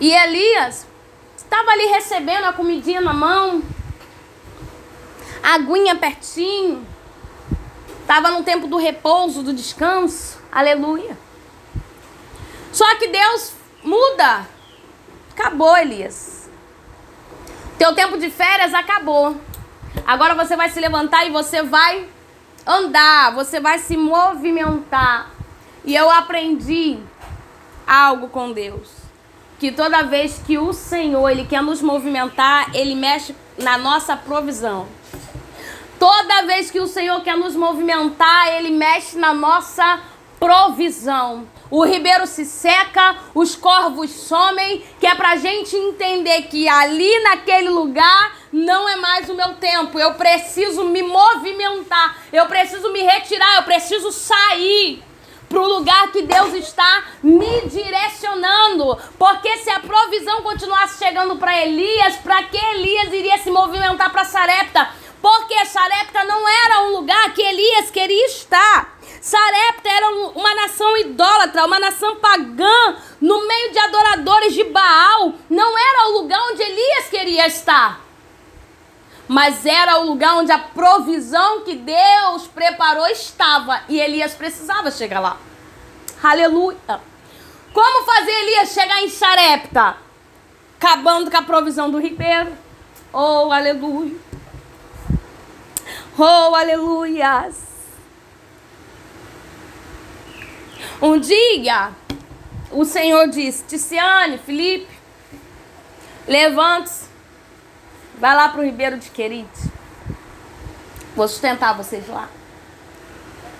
E 0.00 0.12
Elias 0.12 0.86
estava 1.34 1.70
ali 1.70 1.86
recebendo 1.86 2.44
a 2.44 2.52
comidinha 2.52 3.00
na 3.00 3.14
mão, 3.14 3.62
a 5.42 5.54
aguinha 5.54 5.96
pertinho. 5.96 6.86
Estava 8.02 8.30
no 8.30 8.42
tempo 8.42 8.66
do 8.66 8.76
repouso, 8.76 9.42
do 9.42 9.54
descanso. 9.54 10.38
Aleluia. 10.52 11.16
Só 12.70 12.96
que 12.96 13.08
Deus 13.08 13.52
muda. 13.82 14.46
Acabou, 15.32 15.74
Elias. 15.74 16.50
Teu 17.78 17.94
tempo 17.94 18.18
de 18.18 18.28
férias 18.28 18.74
acabou. 18.74 19.40
Agora 20.06 20.34
você 20.34 20.54
vai 20.54 20.68
se 20.68 20.80
levantar 20.80 21.24
e 21.24 21.30
você 21.30 21.62
vai 21.62 22.06
andar, 22.66 23.34
você 23.34 23.60
vai 23.60 23.78
se 23.78 23.96
movimentar. 23.96 25.30
E 25.84 25.94
eu 25.94 26.10
aprendi 26.10 26.98
algo 27.86 28.28
com 28.28 28.52
Deus. 28.52 28.90
Que 29.58 29.70
toda 29.70 30.02
vez 30.02 30.40
que 30.46 30.58
o 30.58 30.72
Senhor, 30.72 31.28
ele 31.28 31.44
quer 31.44 31.62
nos 31.62 31.80
movimentar, 31.80 32.74
ele 32.74 32.94
mexe 32.94 33.34
na 33.58 33.78
nossa 33.78 34.16
provisão. 34.16 34.86
Toda 35.98 36.46
vez 36.46 36.70
que 36.70 36.80
o 36.80 36.86
Senhor 36.86 37.22
quer 37.22 37.36
nos 37.36 37.54
movimentar, 37.54 38.48
ele 38.48 38.70
mexe 38.70 39.16
na 39.16 39.32
nossa 39.32 40.00
provisão 40.38 41.46
o 41.70 41.84
ribeiro 41.84 42.24
se 42.24 42.44
seca, 42.44 43.16
os 43.34 43.56
corvos 43.56 44.08
somem, 44.10 44.84
que 45.00 45.06
é 45.08 45.14
pra 45.16 45.34
gente 45.34 45.74
entender 45.74 46.42
que 46.42 46.68
ali 46.68 47.22
naquele 47.24 47.68
lugar 47.68 48.36
não 48.54 48.88
é 48.88 48.94
mais 48.94 49.28
o 49.28 49.34
meu 49.34 49.54
tempo. 49.54 49.98
Eu 49.98 50.14
preciso 50.14 50.84
me 50.84 51.02
movimentar, 51.02 52.18
eu 52.32 52.46
preciso 52.46 52.92
me 52.92 53.02
retirar, 53.02 53.56
eu 53.56 53.64
preciso 53.64 54.12
sair 54.12 55.02
para 55.48 55.60
o 55.60 55.66
lugar 55.66 56.12
que 56.12 56.22
Deus 56.22 56.54
está 56.54 57.04
me 57.20 57.62
direcionando. 57.62 58.96
Porque 59.18 59.56
se 59.58 59.70
a 59.70 59.80
provisão 59.80 60.42
continuasse 60.42 61.04
chegando 61.04 61.34
para 61.36 61.60
Elias, 61.60 62.14
para 62.16 62.44
que 62.44 62.56
Elias 62.56 63.12
iria 63.12 63.38
se 63.38 63.50
movimentar 63.50 64.12
para 64.12 64.24
Sarepta? 64.24 64.88
Porque 65.20 65.64
Sarepta 65.66 66.22
não 66.22 66.48
era 66.48 66.82
um 66.82 66.92
lugar 66.92 67.34
que 67.34 67.42
Elias 67.42 67.90
queria 67.90 68.26
estar. 68.26 68.96
Sarepta 69.20 69.88
era 69.88 70.10
uma 70.10 70.54
nação 70.54 70.96
idólatra, 70.98 71.64
uma 71.64 71.80
nação 71.80 72.16
pagã, 72.16 72.96
no 73.20 73.48
meio 73.48 73.72
de 73.72 73.78
adoradores 73.80 74.54
de 74.54 74.62
Baal. 74.64 75.32
Não 75.50 75.76
era 75.76 76.08
o 76.08 76.20
lugar 76.20 76.40
onde 76.52 76.62
Elias 76.62 77.08
queria 77.08 77.46
estar. 77.46 78.03
Mas 79.26 79.64
era 79.64 80.00
o 80.00 80.06
lugar 80.06 80.36
onde 80.36 80.52
a 80.52 80.58
provisão 80.58 81.62
que 81.62 81.74
Deus 81.74 82.46
preparou 82.46 83.06
estava. 83.06 83.80
E 83.88 83.98
Elias 83.98 84.34
precisava 84.34 84.90
chegar 84.90 85.20
lá. 85.20 85.38
Aleluia. 86.22 87.00
Como 87.72 88.06
fazer 88.06 88.30
Elias 88.30 88.70
chegar 88.70 89.02
em 89.02 89.08
Sarepta? 89.08 89.96
Acabando 90.78 91.30
com 91.30 91.36
a 91.36 91.42
provisão 91.42 91.90
do 91.90 91.98
ribeiro. 91.98 92.52
Oh, 93.12 93.50
aleluia. 93.50 94.16
Oh, 96.18 96.54
aleluias. 96.54 97.56
Um 101.02 101.18
dia, 101.18 101.90
o 102.70 102.84
Senhor 102.84 103.28
disse: 103.28 103.64
Ticiane, 103.64 104.38
Felipe, 104.38 104.92
levante-se, 106.26 107.03
vai 108.18 108.34
lá 108.34 108.48
para 108.48 108.60
o 108.60 108.64
Ribeiro 108.64 108.98
de 108.98 109.10
Querite. 109.10 109.70
Vou 111.16 111.28
sustentar 111.28 111.74
vocês 111.74 112.08
lá. 112.08 112.28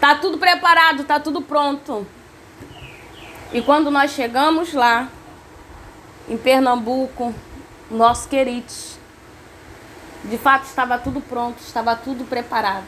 Tá 0.00 0.16
tudo 0.16 0.38
preparado, 0.38 1.04
tá 1.04 1.20
tudo 1.20 1.40
pronto. 1.40 2.06
E 3.52 3.62
quando 3.62 3.90
nós 3.90 4.10
chegamos 4.10 4.72
lá, 4.72 5.08
em 6.28 6.36
Pernambuco, 6.36 7.34
nosso 7.90 8.28
Querite, 8.28 8.98
de 10.24 10.38
fato 10.38 10.64
estava 10.64 10.98
tudo 10.98 11.20
pronto, 11.20 11.60
estava 11.60 11.94
tudo 11.94 12.24
preparado. 12.24 12.84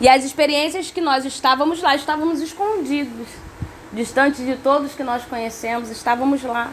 E 0.00 0.08
as 0.08 0.24
experiências 0.24 0.90
que 0.90 1.00
nós 1.00 1.24
estávamos 1.24 1.82
lá, 1.82 1.96
estávamos 1.96 2.40
escondidos, 2.40 3.26
distantes 3.92 4.44
de 4.44 4.56
todos 4.56 4.94
que 4.94 5.02
nós 5.02 5.24
conhecemos, 5.24 5.90
estávamos 5.90 6.42
lá. 6.42 6.70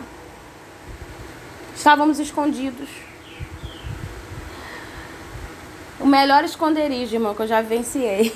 Estávamos 1.76 2.20
escondidos. 2.20 2.90
O 6.00 6.08
melhor 6.08 6.44
esconderijo, 6.44 7.16
irmão, 7.16 7.36
que 7.36 7.42
eu 7.42 7.48
já 7.48 7.62
vivenciei. 7.62 8.34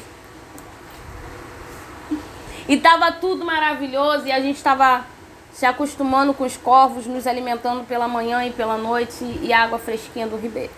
E 2.67 2.75
estava 2.75 3.11
tudo 3.11 3.43
maravilhoso 3.43 4.27
e 4.27 4.31
a 4.31 4.39
gente 4.39 4.57
estava 4.57 5.03
se 5.51 5.65
acostumando 5.65 6.33
com 6.33 6.43
os 6.43 6.55
corvos, 6.55 7.07
nos 7.07 7.25
alimentando 7.25 7.83
pela 7.85 8.07
manhã 8.07 8.45
e 8.45 8.51
pela 8.51 8.77
noite 8.77 9.23
e 9.41 9.51
água 9.51 9.79
fresquinha 9.79 10.27
do 10.27 10.37
ribeiro. 10.37 10.71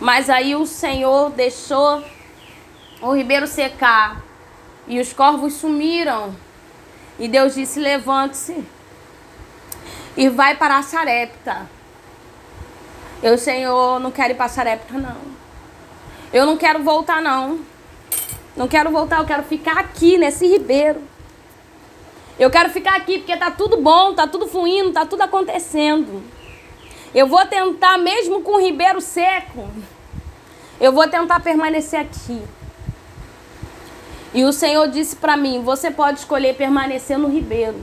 Mas 0.00 0.28
aí 0.28 0.56
o 0.56 0.66
Senhor 0.66 1.30
deixou 1.30 2.02
o 3.00 3.12
ribeiro 3.12 3.46
secar 3.46 4.20
e 4.88 4.98
os 4.98 5.12
corvos 5.12 5.54
sumiram. 5.54 6.34
E 7.18 7.28
Deus 7.28 7.54
disse: 7.54 7.78
Levante-se 7.78 8.64
e 10.18 10.28
vai 10.28 10.56
para 10.56 10.78
a 10.78 10.82
Sarepta. 10.82 11.70
Eu, 13.22 13.38
Senhor, 13.38 14.00
não 14.00 14.10
quero 14.10 14.32
ir 14.32 14.36
para 14.36 14.48
Sarepta, 14.48 14.98
não. 14.98 15.16
Eu 16.32 16.44
não 16.44 16.56
quero 16.56 16.82
voltar, 16.82 17.22
não. 17.22 17.60
Não 18.56 18.66
quero 18.66 18.90
voltar, 18.90 19.20
eu 19.20 19.24
quero 19.24 19.44
ficar 19.44 19.78
aqui 19.78 20.18
nesse 20.18 20.44
ribeiro. 20.44 21.00
Eu 22.36 22.50
quero 22.50 22.68
ficar 22.70 22.96
aqui 22.96 23.18
porque 23.18 23.36
tá 23.36 23.52
tudo 23.52 23.80
bom, 23.80 24.12
tá 24.12 24.26
tudo 24.26 24.48
fluindo, 24.48 24.90
tá 24.90 25.06
tudo 25.06 25.22
acontecendo. 25.22 26.20
Eu 27.14 27.28
vou 27.28 27.46
tentar, 27.46 27.96
mesmo 27.96 28.42
com 28.42 28.56
o 28.56 28.60
ribeiro 28.60 29.00
seco, 29.00 29.68
eu 30.80 30.90
vou 30.92 31.06
tentar 31.06 31.38
permanecer 31.38 32.00
aqui. 32.00 32.42
E 34.34 34.44
o 34.44 34.52
Senhor 34.52 34.88
disse 34.88 35.14
para 35.14 35.36
mim: 35.36 35.62
Você 35.62 35.92
pode 35.92 36.18
escolher 36.18 36.56
permanecer 36.56 37.16
no 37.16 37.28
ribeiro, 37.28 37.80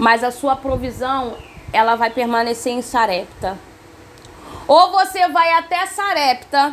mas 0.00 0.24
a 0.24 0.30
sua 0.30 0.56
provisão 0.56 1.36
ela 1.74 1.94
vai 1.94 2.08
permanecer 2.08 2.72
em 2.72 2.80
Sarepta. 2.80 3.58
Ou 4.66 4.90
você 4.92 5.28
vai 5.28 5.52
até 5.52 5.84
Sarepta 5.84 6.72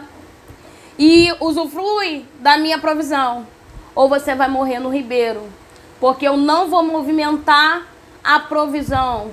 e 0.98 1.36
usufrui 1.42 2.26
da 2.40 2.58
minha 2.58 2.80
provisão, 2.80 3.46
ou 3.94 4.08
você 4.08 4.34
vai 4.34 4.48
morrer 4.48 4.80
no 4.80 4.88
ribeiro, 4.88 5.46
porque 6.00 6.26
eu 6.26 6.38
não 6.38 6.70
vou 6.70 6.82
movimentar 6.84 7.86
a 8.24 8.40
provisão, 8.40 9.32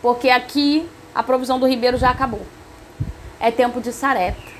porque 0.00 0.30
aqui 0.30 0.88
a 1.12 1.24
provisão 1.24 1.58
do 1.58 1.66
ribeiro 1.66 1.96
já 1.96 2.10
acabou. 2.10 2.46
É 3.40 3.50
tempo 3.50 3.80
de 3.80 3.92
Sarepta. 3.92 4.52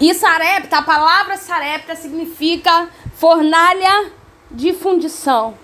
E 0.00 0.14
Sarepta, 0.14 0.78
a 0.78 0.82
palavra 0.82 1.36
Sarepta 1.36 1.96
significa 1.96 2.88
fornalha 3.16 4.12
de 4.52 4.72
fundição. 4.72 5.58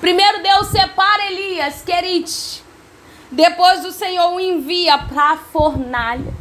Primeiro 0.00 0.42
Deus 0.42 0.68
separa 0.68 1.30
Elias, 1.30 1.82
Querite. 1.82 2.64
Depois 3.30 3.84
o 3.84 3.92
Senhor 3.92 4.32
o 4.32 4.40
envia 4.40 4.96
para 4.98 5.32
a 5.32 5.36
fornalha. 5.36 6.32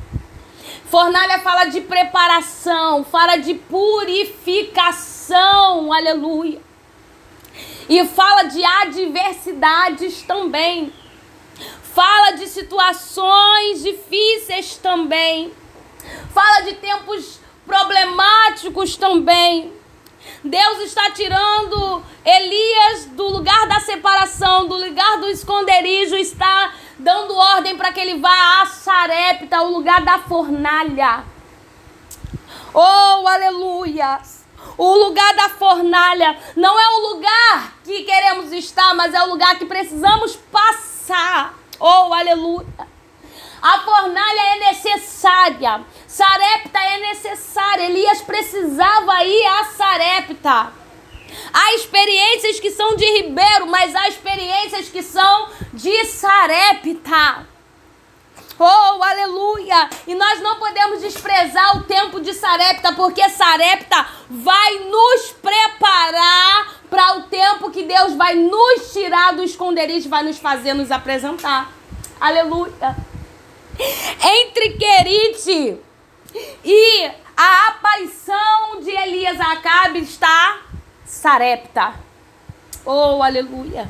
Fornalha 0.85 1.39
fala 1.39 1.65
de 1.65 1.81
preparação, 1.81 3.03
fala 3.03 3.35
de 3.37 3.55
purificação, 3.55 5.91
aleluia. 5.91 6.61
E 7.89 8.05
fala 8.05 8.43
de 8.43 8.63
adversidades 8.63 10.21
também. 10.21 10.93
Fala 11.81 12.31
de 12.31 12.47
situações 12.47 13.83
difíceis 13.83 14.77
também. 14.77 15.51
Fala 16.33 16.61
de 16.61 16.75
tempos 16.75 17.41
problemáticos 17.65 18.95
também. 18.95 19.82
Deus 20.43 20.79
está 20.79 21.11
tirando 21.11 22.03
Elias 22.25 23.05
do 23.05 23.27
lugar 23.29 23.67
da 23.67 23.79
separação, 23.79 24.67
do 24.67 24.75
lugar 24.75 25.19
do 25.19 25.29
esconderijo, 25.29 26.15
está 26.15 26.73
dando 26.99 27.35
ordem 27.35 27.77
para 27.77 27.91
que 27.91 27.99
ele 27.99 28.19
vá 28.19 28.61
a 28.61 28.65
Sarepta, 28.65 29.61
o 29.61 29.71
lugar 29.71 30.01
da 30.01 30.19
fornalha. 30.19 31.23
Oh, 32.73 33.27
aleluia! 33.27 34.19
O 34.77 34.95
lugar 34.95 35.35
da 35.35 35.49
fornalha 35.49 36.37
não 36.55 36.79
é 36.79 36.87
o 36.87 37.13
lugar 37.13 37.73
que 37.83 38.03
queremos 38.03 38.51
estar, 38.51 38.93
mas 38.95 39.13
é 39.13 39.21
o 39.21 39.29
lugar 39.29 39.57
que 39.57 39.65
precisamos 39.65 40.35
passar. 40.51 41.53
Oh, 41.79 42.13
aleluia! 42.13 42.93
A 43.61 43.79
fornalha 43.79 44.41
é 44.55 44.59
necessária. 44.71 45.85
Sarepta 46.13 46.79
é 46.79 46.99
necessária. 46.99 47.85
Elias 47.85 48.21
precisava 48.21 49.23
ir 49.23 49.47
a 49.47 49.65
Sarepta. 49.65 50.71
Há 51.51 51.73
experiências 51.73 52.59
que 52.59 52.69
são 52.69 52.95
de 52.95 53.03
Ribeiro, 53.03 53.65
mas 53.65 53.95
há 53.95 54.07
experiências 54.07 54.89
que 54.89 55.01
são 55.01 55.49
de 55.73 56.05
Sarepta. 56.05 57.47
Oh, 58.59 59.03
aleluia! 59.03 59.89
E 60.05 60.13
nós 60.13 60.39
não 60.39 60.57
podemos 60.57 61.01
desprezar 61.01 61.77
o 61.77 61.83
tempo 61.85 62.19
de 62.19 62.31
Sarepta, 62.35 62.93
porque 62.93 63.27
Sarepta 63.29 64.05
vai 64.29 64.77
nos 64.81 65.31
preparar 65.41 66.75
para 66.91 67.17
o 67.17 67.23
tempo 67.23 67.71
que 67.71 67.81
Deus 67.85 68.13
vai 68.13 68.35
nos 68.35 68.93
tirar 68.93 69.33
do 69.33 69.41
esconderijo, 69.41 70.09
vai 70.09 70.21
nos 70.21 70.37
fazer 70.37 70.75
nos 70.75 70.91
apresentar. 70.91 71.71
Aleluia! 72.21 72.95
Entre 74.21 74.77
Querite 74.77 75.81
e 76.63 77.11
a 77.35 77.67
aparição 77.67 78.79
de 78.81 78.89
Elias 78.89 79.39
Acabe 79.39 79.99
está 79.99 80.61
Sarepta. 81.05 81.93
Oh, 82.85 83.21
aleluia. 83.21 83.87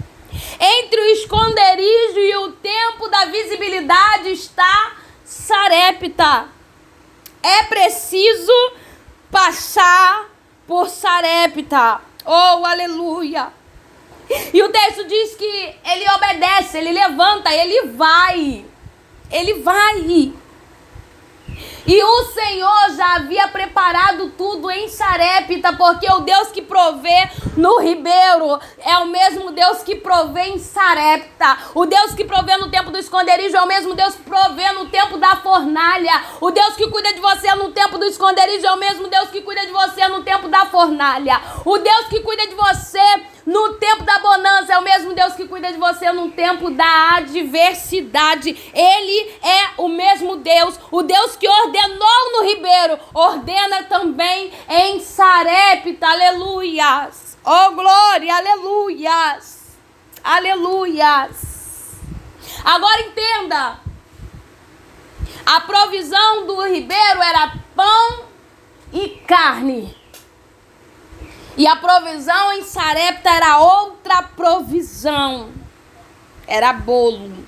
Entre 0.60 1.00
o 1.00 1.06
esconderijo 1.14 2.20
e 2.20 2.36
o 2.38 2.52
tempo 2.54 3.08
da 3.08 3.26
visibilidade 3.26 4.30
está 4.30 4.94
Sarepta. 5.24 6.48
É 7.42 7.64
preciso 7.64 8.74
passar 9.32 10.29
por 10.68 10.90
Sarepta. 10.90 12.01
Oh, 12.25 12.66
aleluia. 12.66 13.51
E 14.53 14.64
o 14.64 14.70
texto 14.70 15.06
diz 15.06 15.36
que 15.36 15.75
ele 15.86 16.10
obedece, 16.16 16.77
ele 16.77 16.92
levanta, 16.92 17.53
ele 17.53 17.88
vai. 17.92 18.66
Ele 19.29 19.53
vai. 19.56 20.34
E 21.86 22.01
o 22.01 22.24
Senhor 22.25 22.96
já 22.96 23.16
havia 23.16 23.48
preparado 23.50 24.29
tudo 24.38 24.72
em 24.72 24.88
Sarepta, 24.88 25.74
porque 25.74 26.10
o 26.12 26.22
Deus 26.22 26.48
que 26.50 26.62
provê 26.62 27.29
no 27.58 27.79
ribeiro 27.79 28.60
é 28.79 28.98
o 29.00 29.08
mesmo 29.08 29.51
Deus 29.51 29.84
que 29.84 29.96
provê 29.96 30.44
em 30.44 30.60
Sarepta. 30.60 31.58
O 31.75 31.86
Deus 31.86 32.14
que 32.14 32.24
provê 32.24 32.56
no 32.58 32.70
tempo 32.70 32.90
do 32.90 32.98
esconderijo 32.98 33.58
é 33.58 33.62
o 33.62 33.68
mesmo 33.68 33.94
Deus 33.94 34.16
que 34.16 34.24
provê 34.24 34.72
no 34.72 34.88
tempo 34.88 35.18
da 35.18 35.36
fornalha. 35.36 36.24
O 36.40 36.51
Deus 36.51 36.75
que 36.75 36.88
cuida 36.88 37.14
de 37.14 37.20
você 37.20 37.53
no 37.56 37.72
tempo 37.72 37.98
do 37.98 38.06
esconderijo 38.06 38.66
é 38.66 38.72
o 38.72 38.77
mesmo 38.77 39.08
Deus 39.10 39.29
que 39.29 39.42
cuida 39.42 39.66
de 39.66 39.72
você 39.72 40.08
no 40.08 40.24
tempo 40.24 40.48
da 40.48 40.66
fornalha. 40.66 41.42
O 41.66 41.77
Deus 41.77 42.08
que 42.08 42.22
cuida 42.22 42.48
de 42.48 42.56
você 42.56 43.24
no 43.46 43.74
tempo 43.74 44.03
da 44.03 44.20
bonança, 44.20 44.74
é 44.74 44.77
o 44.77 44.84
mesmo 44.84 45.14
Deus 45.14 45.34
que 45.34 45.48
cuida 45.48 45.72
de 45.72 45.77
você 45.77 46.12
no 46.12 46.32
tempo 46.32 46.70
da 46.70 47.18
adversidade. 47.18 48.50
Ele 48.74 49.32
é 49.42 49.72
o 49.77 49.88
mesmo 49.90 50.38
Deus, 50.38 50.79
o 50.92 51.03
Deus 51.03 51.36
que 51.36 51.48
ordenou 51.48 52.32
no 52.34 52.44
ribeiro, 52.48 53.00
ordena 53.14 53.84
também 53.84 54.51
em 54.70 55.00
Sarepta. 55.00 56.08
Aleluias. 56.08 57.38
Oh 57.46 57.72
glória, 57.72 58.34
aleluias. 58.36 59.77
Aleluias. 60.24 62.00
Agora 62.64 63.01
entenda. 63.01 63.79
A 65.46 65.60
provisão 65.62 66.48
do 66.48 66.62
ribeiro 66.64 67.22
era 67.22 67.53
pão 67.75 68.25
e 68.94 69.10
carne. 69.27 70.02
E 71.55 71.68
a 71.68 71.75
provisão 71.75 72.53
em 72.53 72.63
Sarepta 72.63 73.29
era 73.29 73.59
outra 73.59 74.24
provisão. 74.24 75.51
Era 76.48 76.74
bolo. 76.74 77.46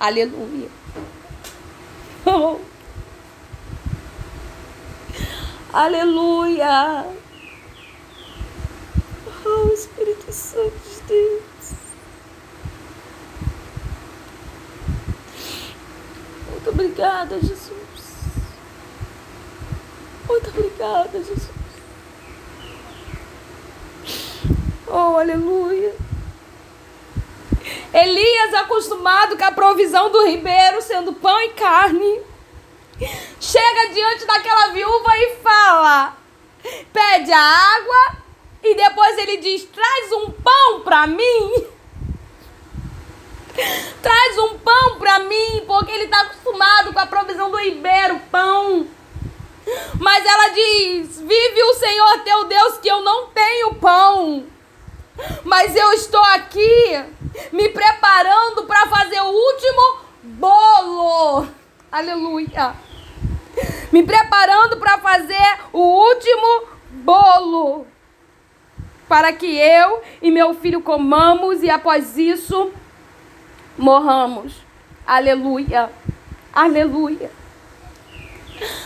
Aleluia. 0.00 0.68
Oh. 2.24 2.58
Aleluia. 5.72 7.06
Oh, 9.44 9.68
Espírito 9.72 10.32
Santo 10.32 10.72
de 10.72 11.00
Deus. 11.06 11.72
Muito 16.50 16.70
obrigada, 16.70 17.38
Jesus. 17.40 17.70
Muito 20.28 20.48
obrigada, 20.48 21.22
Jesus. 21.22 21.65
Oh, 24.86 25.18
aleluia. 25.18 25.94
Elias, 27.92 28.54
acostumado 28.54 29.36
com 29.36 29.44
a 29.44 29.50
provisão 29.50 30.10
do 30.10 30.24
ribeiro, 30.26 30.80
sendo 30.80 31.12
pão 31.14 31.40
e 31.40 31.48
carne, 31.50 32.20
chega 33.40 33.92
diante 33.92 34.24
daquela 34.24 34.68
viúva 34.68 35.16
e 35.16 35.36
fala: 35.42 36.16
pede 36.92 37.32
a 37.32 37.40
água, 37.40 38.16
e 38.62 38.74
depois 38.76 39.18
ele 39.18 39.38
diz: 39.38 39.64
traz 39.64 40.12
um 40.12 40.30
pão 40.30 40.80
para 40.80 41.06
mim. 41.06 41.66
Traz 44.02 44.38
um 44.38 44.58
pão 44.58 44.98
para 44.98 45.20
mim, 45.20 45.64
porque 45.66 45.90
ele 45.90 46.04
está 46.04 46.20
acostumado 46.20 46.92
com 46.92 46.98
a 46.98 47.06
provisão 47.06 47.50
do 47.50 47.56
ribeiro, 47.56 48.20
pão. 48.30 48.86
Mas 49.98 50.24
ela 50.24 50.48
diz: 50.48 51.18
Vive 51.18 51.62
o 51.62 51.74
Senhor 51.74 52.20
teu 52.22 52.44
Deus, 52.44 52.78
que 52.78 52.88
eu 52.88 53.00
não 53.00 53.28
tenho 53.28 53.74
pão. 53.76 54.55
Mas 55.44 55.74
eu 55.74 55.92
estou 55.92 56.22
aqui 56.24 57.04
me 57.52 57.68
preparando 57.68 58.64
para 58.64 58.86
fazer 58.86 59.20
o 59.20 59.30
último 59.30 59.98
bolo. 60.22 61.48
Aleluia. 61.90 62.74
Me 63.92 64.02
preparando 64.02 64.76
para 64.76 64.98
fazer 64.98 65.58
o 65.72 65.80
último 65.80 66.68
bolo. 66.90 67.86
Para 69.08 69.32
que 69.32 69.46
eu 69.46 70.02
e 70.20 70.30
meu 70.30 70.54
filho 70.54 70.82
comamos 70.82 71.62
e 71.62 71.70
após 71.70 72.18
isso 72.18 72.72
morramos. 73.78 74.54
Aleluia. 75.06 75.90
Aleluia. 76.52 77.30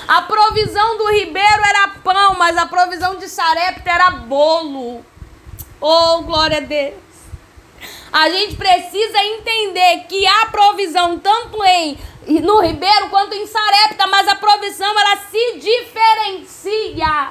A 0.06 0.22
provisão 0.22 0.98
do 0.98 1.10
ribeiro 1.12 1.62
era 1.64 1.88
pão, 2.02 2.34
mas 2.36 2.56
a 2.56 2.66
provisão 2.66 3.16
de 3.16 3.28
Sarepta 3.28 3.90
era 3.90 4.10
bolo. 4.10 5.04
Oh, 5.80 6.22
glória 6.22 6.58
a 6.58 6.60
Deus. 6.60 6.94
A 8.12 8.28
gente 8.28 8.56
precisa 8.56 9.24
entender 9.24 10.04
que 10.08 10.26
a 10.26 10.46
provisão, 10.46 11.18
tanto 11.18 11.64
em 11.64 11.96
no 12.26 12.60
Ribeiro 12.60 13.08
quanto 13.08 13.34
em 13.34 13.46
Sarepta, 13.46 14.06
mas 14.06 14.28
a 14.28 14.34
provisão 14.34 14.90
ela 14.98 15.16
se 15.16 15.58
diferencia. 15.58 17.30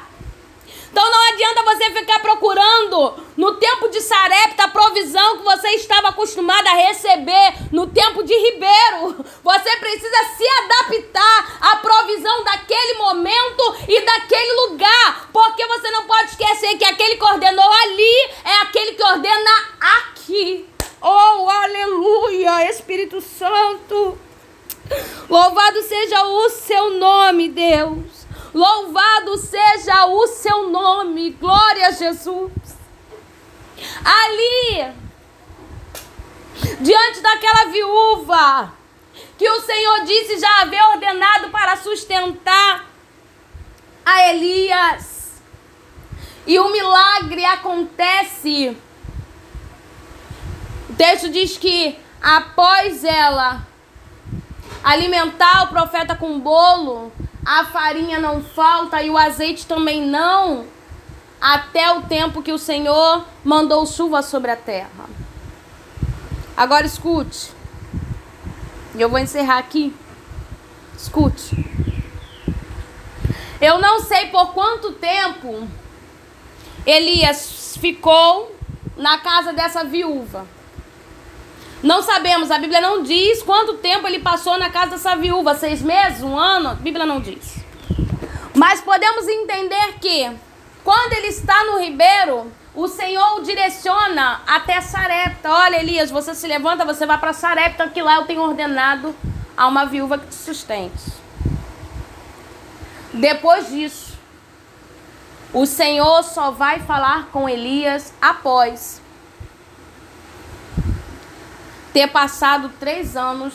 Então 0.91 1.11
não 1.11 1.29
adianta 1.29 1.63
você 1.63 1.91
ficar 1.91 2.19
procurando 2.19 3.13
no 3.37 3.55
tempo 3.55 3.89
de 3.89 4.01
Sarepta 4.01 4.63
a 4.63 4.67
provisão 4.67 5.37
que 5.37 5.43
você 5.43 5.69
estava 5.69 6.09
acostumado 6.09 6.67
a 6.67 6.73
receber 6.73 7.53
no 7.71 7.87
tempo 7.87 8.23
de 8.23 8.33
Ribeiro. 8.33 9.25
Você 9.43 9.77
precisa 9.77 10.23
se 10.35 10.47
adaptar 10.47 11.57
à 11.61 11.75
provisão 11.77 12.43
daquele 12.43 12.93
momento 12.95 13.75
e 13.87 14.01
daquele 14.01 14.53
lugar. 14.67 15.29
Porque 15.31 15.65
você 15.65 15.91
não 15.91 16.03
pode 16.03 16.31
esquecer 16.31 16.77
que 16.77 16.85
aquele 16.85 17.15
que 17.15 17.23
ordenou 17.23 17.71
ali 17.71 18.29
é 18.43 18.61
aquele 18.63 18.93
que 18.93 19.03
ordena 19.03 19.51
aqui. 19.79 20.67
Oh, 21.01 21.49
aleluia, 21.49 22.69
Espírito 22.69 23.21
Santo. 23.21 24.17
Louvado 25.29 25.81
seja 25.83 26.25
o 26.25 26.49
seu 26.49 26.89
nome, 26.91 27.47
Deus. 27.47 28.18
Louvado 28.53 29.37
seja 29.37 30.05
o 30.07 30.27
seu 30.27 30.69
nome. 30.69 31.31
Glória 31.31 31.87
a 31.87 31.91
Jesus. 31.91 32.51
Ali, 34.03 34.93
diante 36.81 37.21
daquela 37.21 37.71
viúva, 37.71 38.73
que 39.37 39.49
o 39.49 39.61
Senhor 39.61 40.03
disse 40.05 40.39
já 40.39 40.61
haver 40.61 40.81
ordenado 40.83 41.49
para 41.49 41.77
sustentar 41.77 42.85
a 44.05 44.29
Elias. 44.29 45.41
E 46.45 46.57
o 46.59 46.69
milagre 46.69 47.45
acontece. 47.45 48.75
O 50.89 50.93
texto 50.95 51.29
diz 51.29 51.57
que 51.57 51.97
após 52.21 53.03
ela 53.03 53.65
alimentar 54.83 55.65
o 55.65 55.67
profeta 55.67 56.15
com 56.15 56.39
bolo, 56.39 57.11
a 57.49 57.65
farinha 57.65 58.19
não 58.19 58.43
falta 58.43 59.01
e 59.01 59.09
o 59.09 59.17
azeite 59.17 59.65
também 59.65 60.05
não, 60.05 60.67
até 61.41 61.91
o 61.93 62.03
tempo 62.03 62.43
que 62.43 62.51
o 62.51 62.59
Senhor 62.59 63.25
mandou 63.43 63.87
chuva 63.87 64.21
sobre 64.21 64.51
a 64.51 64.55
terra. 64.55 65.09
Agora 66.55 66.85
escute. 66.85 67.51
E 68.93 69.01
eu 69.01 69.09
vou 69.09 69.17
encerrar 69.17 69.57
aqui. 69.57 69.91
Escute. 70.95 71.55
Eu 73.59 73.79
não 73.79 74.01
sei 74.01 74.27
por 74.27 74.53
quanto 74.53 74.91
tempo 74.91 75.67
Elias 76.85 77.75
ficou 77.81 78.55
na 78.95 79.17
casa 79.17 79.53
dessa 79.53 79.83
viúva. 79.83 80.45
Não 81.81 82.01
sabemos, 82.01 82.51
a 82.51 82.59
Bíblia 82.59 82.81
não 82.81 83.03
diz 83.03 83.41
quanto 83.41 83.75
tempo 83.75 84.05
ele 84.05 84.19
passou 84.19 84.57
na 84.57 84.69
casa 84.69 84.91
dessa 84.91 85.15
viúva, 85.15 85.55
seis 85.55 85.81
meses, 85.81 86.21
um 86.21 86.37
ano, 86.37 86.69
a 86.69 86.73
Bíblia 86.73 87.05
não 87.05 87.21
diz. 87.21 87.55
Mas 88.53 88.81
podemos 88.81 89.27
entender 89.27 89.93
que 90.01 90.29
quando 90.83 91.13
ele 91.13 91.27
está 91.27 91.63
no 91.65 91.79
ribeiro, 91.79 92.51
o 92.75 92.87
Senhor 92.87 93.37
o 93.37 93.41
direciona 93.41 94.41
até 94.45 94.81
Sarepta. 94.81 95.49
Olha, 95.49 95.77
Elias, 95.77 96.11
você 96.11 96.35
se 96.35 96.47
levanta, 96.47 96.85
você 96.85 97.05
vai 97.05 97.17
para 97.17 97.33
Sarepta, 97.33 97.87
que 97.87 98.01
lá 98.01 98.15
eu 98.15 98.25
tenho 98.25 98.41
ordenado 98.41 99.15
a 99.55 99.67
uma 99.67 99.85
viúva 99.85 100.17
que 100.17 100.27
te 100.27 100.35
sustente. 100.35 101.13
Depois 103.13 103.69
disso, 103.69 104.17
o 105.53 105.65
Senhor 105.65 106.23
só 106.23 106.51
vai 106.51 106.79
falar 106.79 107.27
com 107.31 107.49
Elias 107.49 108.13
após 108.21 109.01
ter 111.99 112.07
passado 112.07 112.71
três 112.79 113.17
anos 113.17 113.53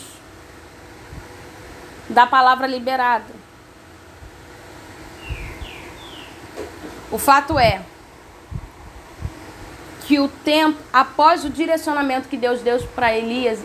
da 2.10 2.26
palavra 2.26 2.66
liberada. 2.66 3.32
O 7.10 7.16
fato 7.16 7.58
é 7.58 7.80
que 10.06 10.20
o 10.20 10.28
tempo, 10.28 10.78
após 10.92 11.42
o 11.42 11.48
direcionamento 11.48 12.28
que 12.28 12.36
Deus 12.36 12.60
deu 12.60 12.78
para 12.88 13.16
Elias 13.16 13.60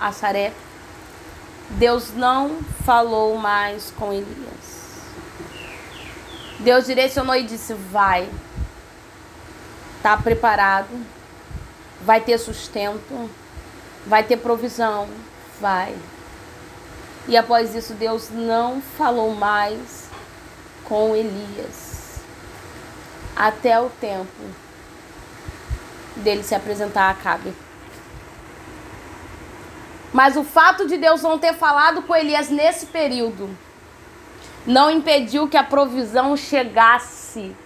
a 0.00 0.12
Saré, 0.12 0.54
Deus 1.68 2.14
não 2.14 2.56
falou 2.86 3.36
mais 3.36 3.92
com 3.98 4.14
Elias. 4.14 5.02
Deus 6.58 6.86
direcionou 6.86 7.34
e 7.34 7.42
disse: 7.42 7.74
Vai, 7.74 8.30
tá 10.02 10.16
preparado, 10.16 10.88
vai 12.00 12.22
ter 12.22 12.38
sustento 12.38 13.41
Vai 14.06 14.24
ter 14.24 14.36
provisão? 14.38 15.08
Vai. 15.60 15.94
E 17.28 17.36
após 17.36 17.74
isso, 17.74 17.94
Deus 17.94 18.30
não 18.30 18.80
falou 18.80 19.34
mais 19.34 20.08
com 20.84 21.14
Elias. 21.14 22.20
Até 23.36 23.80
o 23.80 23.88
tempo 23.88 24.42
dele 26.16 26.42
se 26.42 26.54
apresentar 26.54 27.10
a 27.10 27.14
Cabe. 27.14 27.54
Mas 30.12 30.36
o 30.36 30.44
fato 30.44 30.86
de 30.86 30.98
Deus 30.98 31.22
não 31.22 31.38
ter 31.38 31.54
falado 31.54 32.02
com 32.02 32.14
Elias 32.14 32.50
nesse 32.50 32.86
período 32.86 33.48
não 34.66 34.90
impediu 34.90 35.48
que 35.48 35.56
a 35.56 35.64
provisão 35.64 36.36
chegasse. 36.36 37.56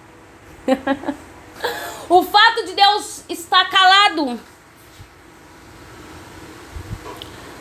o 2.09 2.22
fato 2.22 2.64
de 2.66 2.72
Deus 2.75 3.25
estar 3.29 3.68
calado 3.68 4.38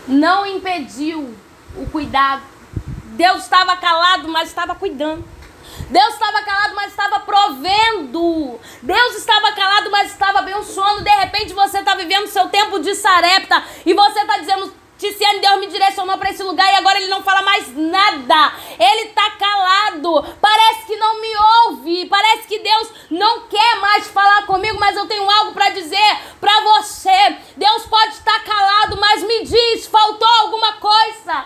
não 0.08 0.46
impediu 0.46 1.36
o 1.76 1.86
cuidado. 1.90 2.44
Deus 3.16 3.44
estava 3.44 3.76
calado, 3.78 4.28
mas 4.28 4.50
estava 4.50 4.76
cuidando. 4.76 5.24
Deus 5.90 6.14
estava 6.14 6.42
calado, 6.42 6.76
mas 6.76 6.92
estava 6.92 7.20
provendo. 7.20 8.60
Deus 8.82 9.16
estava 9.18 9.52
calado, 9.52 9.92
mas 9.92 10.12
estava 10.12 10.40
abençoando. 10.40 11.04
De 11.04 11.10
repente 11.10 11.54
você 11.54 11.80
está 11.80 11.96
vivendo 11.96 12.28
seu 12.28 12.48
tempo 12.50 12.80
de 12.80 12.96
sarepta 12.96 13.64
e 13.86 13.94
você 13.94 14.20
está 14.20 14.38
dizendo: 14.38 14.74
Ticiane, 15.12 15.40
Deus 15.40 15.60
me 15.60 15.68
direcionou 15.68 16.18
para 16.18 16.32
esse 16.32 16.42
lugar 16.42 16.72
e 16.72 16.76
agora 16.76 16.98
ele 17.00 17.10
não 17.10 17.22
fala 17.22 17.42
mais 17.44 17.76
nada. 17.76 18.54
Ele 18.80 19.10
está 19.10 19.30
calado. 19.32 20.24
Parece 20.42 20.86
que 20.86 20.96
não 20.96 21.22
me 21.22 21.38
ouve. 21.68 22.06
Parece 22.08 22.48
que 22.48 22.60
Deus 22.60 22.90
não 23.12 23.48
quer 23.48 23.76
mais 23.80 24.08
falar 24.08 24.46
comigo, 24.48 24.80
mas 24.80 24.98
eu 24.98 25.06
tenho 25.08 25.30
algo 25.30 25.54
para 25.54 25.70
dizer 25.70 26.20
para 26.42 26.60
você. 26.62 27.38
Deus 27.56 27.86
pode 27.86 28.14
estar 28.14 28.44
calado, 28.44 28.98
mas 28.98 29.22
me 29.22 29.44
diz, 29.44 29.86
faltou 29.88 30.28
alguma 30.42 30.74
coisa? 30.74 31.46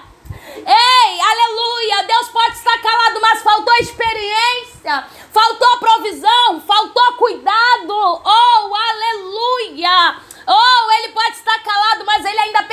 Ei, 0.55 1.21
aleluia! 1.21 2.03
Deus 2.07 2.29
pode 2.29 2.55
estar 2.55 2.77
calado, 2.81 3.19
mas 3.21 3.41
faltou 3.41 3.73
experiência, 3.75 5.05
faltou 5.31 5.77
provisão, 5.79 6.61
faltou 6.61 7.13
cuidado. 7.13 7.93
Oh, 7.93 8.75
aleluia! 8.75 10.17
Oh, 10.51 10.91
ele 10.97 11.09
pode 11.09 11.35
estar 11.35 11.59
calado, 11.59 12.03
mas 12.05 12.25
ele 12.25 12.39
ainda 12.39 12.63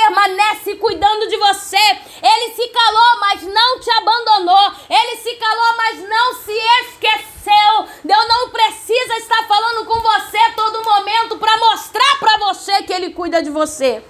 cuidando 0.76 1.28
de 1.28 1.36
você. 1.36 1.76
Ele 2.22 2.54
se 2.54 2.68
calou, 2.68 3.20
mas 3.20 3.42
não 3.42 3.80
te 3.80 3.90
abandonou. 3.90 4.72
Ele 4.88 5.16
se 5.16 5.34
calou, 5.34 5.76
mas 5.76 6.08
não 6.08 6.34
se 6.34 6.52
esqueceu. 6.82 7.88
Deus 8.04 8.28
não 8.28 8.50
precisa 8.50 9.16
estar 9.16 9.46
falando 9.46 9.84
com 9.86 10.00
você 10.00 10.38
todo 10.54 10.84
momento 10.84 11.38
para 11.38 11.56
mostrar 11.58 12.18
para 12.18 12.38
você 12.38 12.82
que 12.82 12.92
ele 12.92 13.10
cuida 13.10 13.42
de 13.42 13.50
você. 13.50 14.02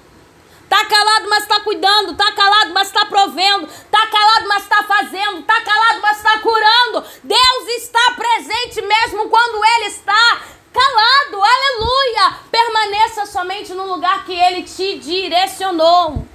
Tá 0.69 0.85
calado, 0.85 1.29
mas 1.29 1.43
está 1.43 1.61
cuidando. 1.61 2.15
Tá 2.15 2.33
calado, 2.33 2.73
mas 2.73 2.89
está 2.89 3.07
provendo. 3.07 3.69
Tá 3.91 4.07
calado, 4.09 4.49
mas 4.49 4.63
está 4.63 4.83
fazendo. 4.83 5.43
Tá 5.43 5.61
calado, 5.61 6.01
mas 6.03 6.17
está 6.17 6.39
curando. 6.39 7.05
Deus 7.23 7.69
está 7.77 8.15
presente 8.17 8.83
mesmo 8.83 9.29
quando 9.29 9.65
Ele 9.65 9.87
está 9.87 10.43
calado, 10.77 11.43
aleluia. 11.43 12.37
Permaneça 12.51 13.25
somente 13.25 13.73
no 13.73 13.87
lugar 13.87 14.25
que 14.27 14.35
ele 14.35 14.63
te 14.63 14.99
direcionou. 14.99 16.27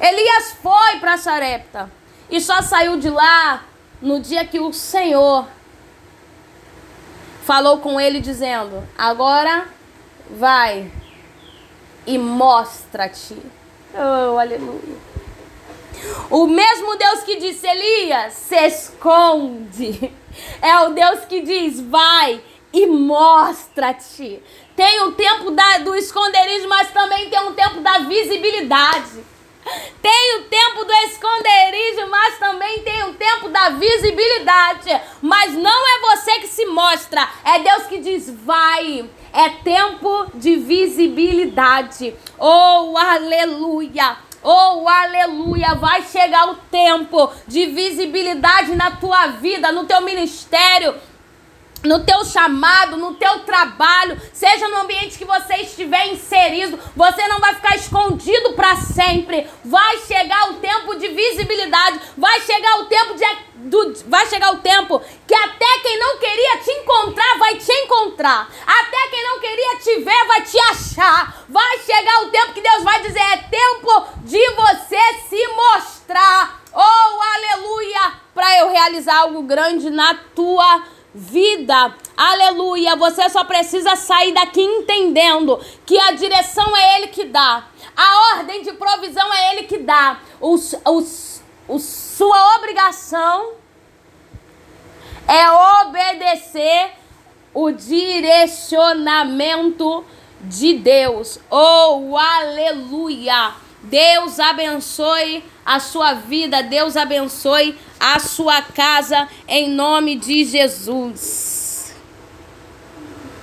Elias 0.00 0.52
foi 0.62 0.98
para 1.00 1.18
Sarepta 1.18 1.90
e 2.30 2.40
só 2.40 2.62
saiu 2.62 2.98
de 2.98 3.10
lá 3.10 3.64
no 4.00 4.20
dia 4.20 4.44
que 4.44 4.60
o 4.60 4.72
Senhor 4.72 5.46
falou 7.42 7.78
com 7.78 8.00
ele, 8.00 8.20
dizendo: 8.20 8.86
Agora 8.96 9.66
vai 10.30 10.90
e 12.06 12.18
mostra-te. 12.18 13.36
Oh, 13.94 14.38
aleluia. 14.38 15.08
O 16.30 16.46
mesmo 16.46 16.96
Deus 16.96 17.20
que 17.20 17.36
disse 17.36 17.66
Elias, 17.66 18.34
se 18.34 18.66
esconde. 18.66 20.12
É 20.62 20.78
o 20.80 20.90
Deus 20.90 21.24
que 21.24 21.40
diz: 21.40 21.80
vai 21.80 22.40
e 22.72 22.86
mostra-te. 22.86 24.42
Tem 24.76 25.00
o 25.02 25.12
tempo 25.12 25.50
da, 25.50 25.78
do 25.78 25.96
esconderijo, 25.96 26.68
mas 26.68 26.90
também 26.92 27.28
tem 27.28 27.40
um 27.40 27.54
tempo 27.54 27.80
da 27.80 27.98
visibilidade. 28.00 29.24
Tem 30.00 30.38
o 30.38 30.44
tempo 30.44 30.84
do 30.84 30.92
esconderijo, 30.92 32.08
mas 32.10 32.38
também 32.38 32.80
tem 32.80 33.04
o 33.04 33.14
tempo 33.14 33.48
da 33.48 33.70
visibilidade. 33.70 35.00
Mas 35.20 35.52
não 35.54 35.88
é 35.88 36.16
você 36.16 36.40
que 36.40 36.48
se 36.48 36.66
mostra, 36.66 37.28
é 37.44 37.58
Deus 37.60 37.84
que 37.84 37.98
diz: 37.98 38.30
vai. 38.44 39.08
É 39.32 39.50
tempo 39.50 40.26
de 40.34 40.56
visibilidade. 40.56 42.14
Oh, 42.38 42.96
aleluia! 42.96 44.16
Oh, 44.42 44.88
aleluia! 44.88 45.74
Vai 45.74 46.02
chegar 46.02 46.48
o 46.48 46.54
tempo 46.70 47.30
de 47.46 47.66
visibilidade 47.66 48.74
na 48.74 48.92
tua 48.92 49.26
vida, 49.26 49.70
no 49.70 49.84
teu 49.84 50.00
ministério, 50.00 50.94
no 51.82 52.04
teu 52.04 52.24
chamado, 52.24 52.96
no 52.96 53.14
teu 53.14 53.40
trabalho, 53.40 54.20
seja 54.32 54.68
no 54.68 54.78
ambiente 54.78 55.18
que 55.18 55.24
você 55.24 55.54
estiver 55.56 56.08
inserido, 56.08 56.78
você 56.96 57.26
não 57.28 57.38
vai 57.38 57.54
ficar 57.54 57.76
escondido 57.76 58.52
para 58.54 58.76
sempre. 58.76 59.46
Vai 59.64 59.98
chegar 59.98 60.50
o 60.50 60.54
tempo 60.54 60.96
de 60.96 61.08
visibilidade, 61.08 62.00
vai 62.16 62.40
chegar 62.40 62.80
o 62.80 62.86
tempo 62.86 63.14
de 63.14 63.48
do, 63.58 63.92
vai 64.06 64.24
chegar 64.26 64.52
o 64.52 64.58
tempo 64.58 65.02
que 65.26 65.34
até 65.34 65.78
quem 65.82 65.98
não 65.98 66.16
queria 66.18 66.58
te 66.58 66.70
encontrar 66.70 67.38
vai 67.38 67.56
te 67.56 67.72
encontrar. 67.72 68.48
Até 68.66 69.08
quem 69.10 69.24
não 69.24 69.40
queria 69.40 69.76
te 69.78 69.96
ver 70.00 70.26
vai 70.26 70.42
te 70.42 70.58
achar. 70.60 71.44
Vai 71.48 71.78
chegar 71.80 72.22
o 72.22 72.30
tempo 72.30 72.52
que 72.52 72.60
Deus 72.60 72.84
vai 72.84 73.02
dizer: 73.02 73.20
é 73.20 73.36
tempo 73.36 74.06
de 74.18 74.50
você 74.50 75.00
se 75.28 75.48
mostrar. 75.48 76.60
Oh, 76.72 77.22
aleluia! 77.22 78.12
Para 78.32 78.58
eu 78.58 78.70
realizar 78.70 79.18
algo 79.18 79.42
grande 79.42 79.90
na 79.90 80.14
tua 80.14 80.78
vida 80.78 80.97
vida. 81.18 81.94
Aleluia. 82.16 82.96
Você 82.96 83.28
só 83.28 83.44
precisa 83.44 83.94
sair 83.96 84.32
daqui 84.32 84.62
entendendo 84.62 85.60
que 85.84 85.98
a 85.98 86.12
direção 86.12 86.74
é 86.76 86.96
Ele 86.96 87.08
que 87.08 87.24
dá. 87.24 87.66
A 87.96 88.36
ordem 88.36 88.62
de 88.62 88.72
provisão 88.74 89.34
é 89.34 89.52
Ele 89.52 89.64
que 89.64 89.78
dá. 89.78 90.20
Os, 90.40 90.76
os, 90.86 91.42
os, 91.66 91.82
sua 91.82 92.54
obrigação 92.56 93.54
é 95.26 95.50
obedecer 95.82 96.92
o 97.52 97.72
direcionamento 97.72 100.04
de 100.42 100.74
Deus. 100.74 101.40
Oh, 101.50 102.16
aleluia! 102.16 103.54
Deus 103.82 104.38
abençoe 104.38 105.42
a 105.68 105.80
sua 105.80 106.14
vida, 106.14 106.62
Deus 106.62 106.96
abençoe 106.96 107.76
a 108.00 108.18
sua 108.18 108.62
casa, 108.62 109.28
em 109.46 109.68
nome 109.68 110.16
de 110.16 110.42
Jesus. 110.42 111.67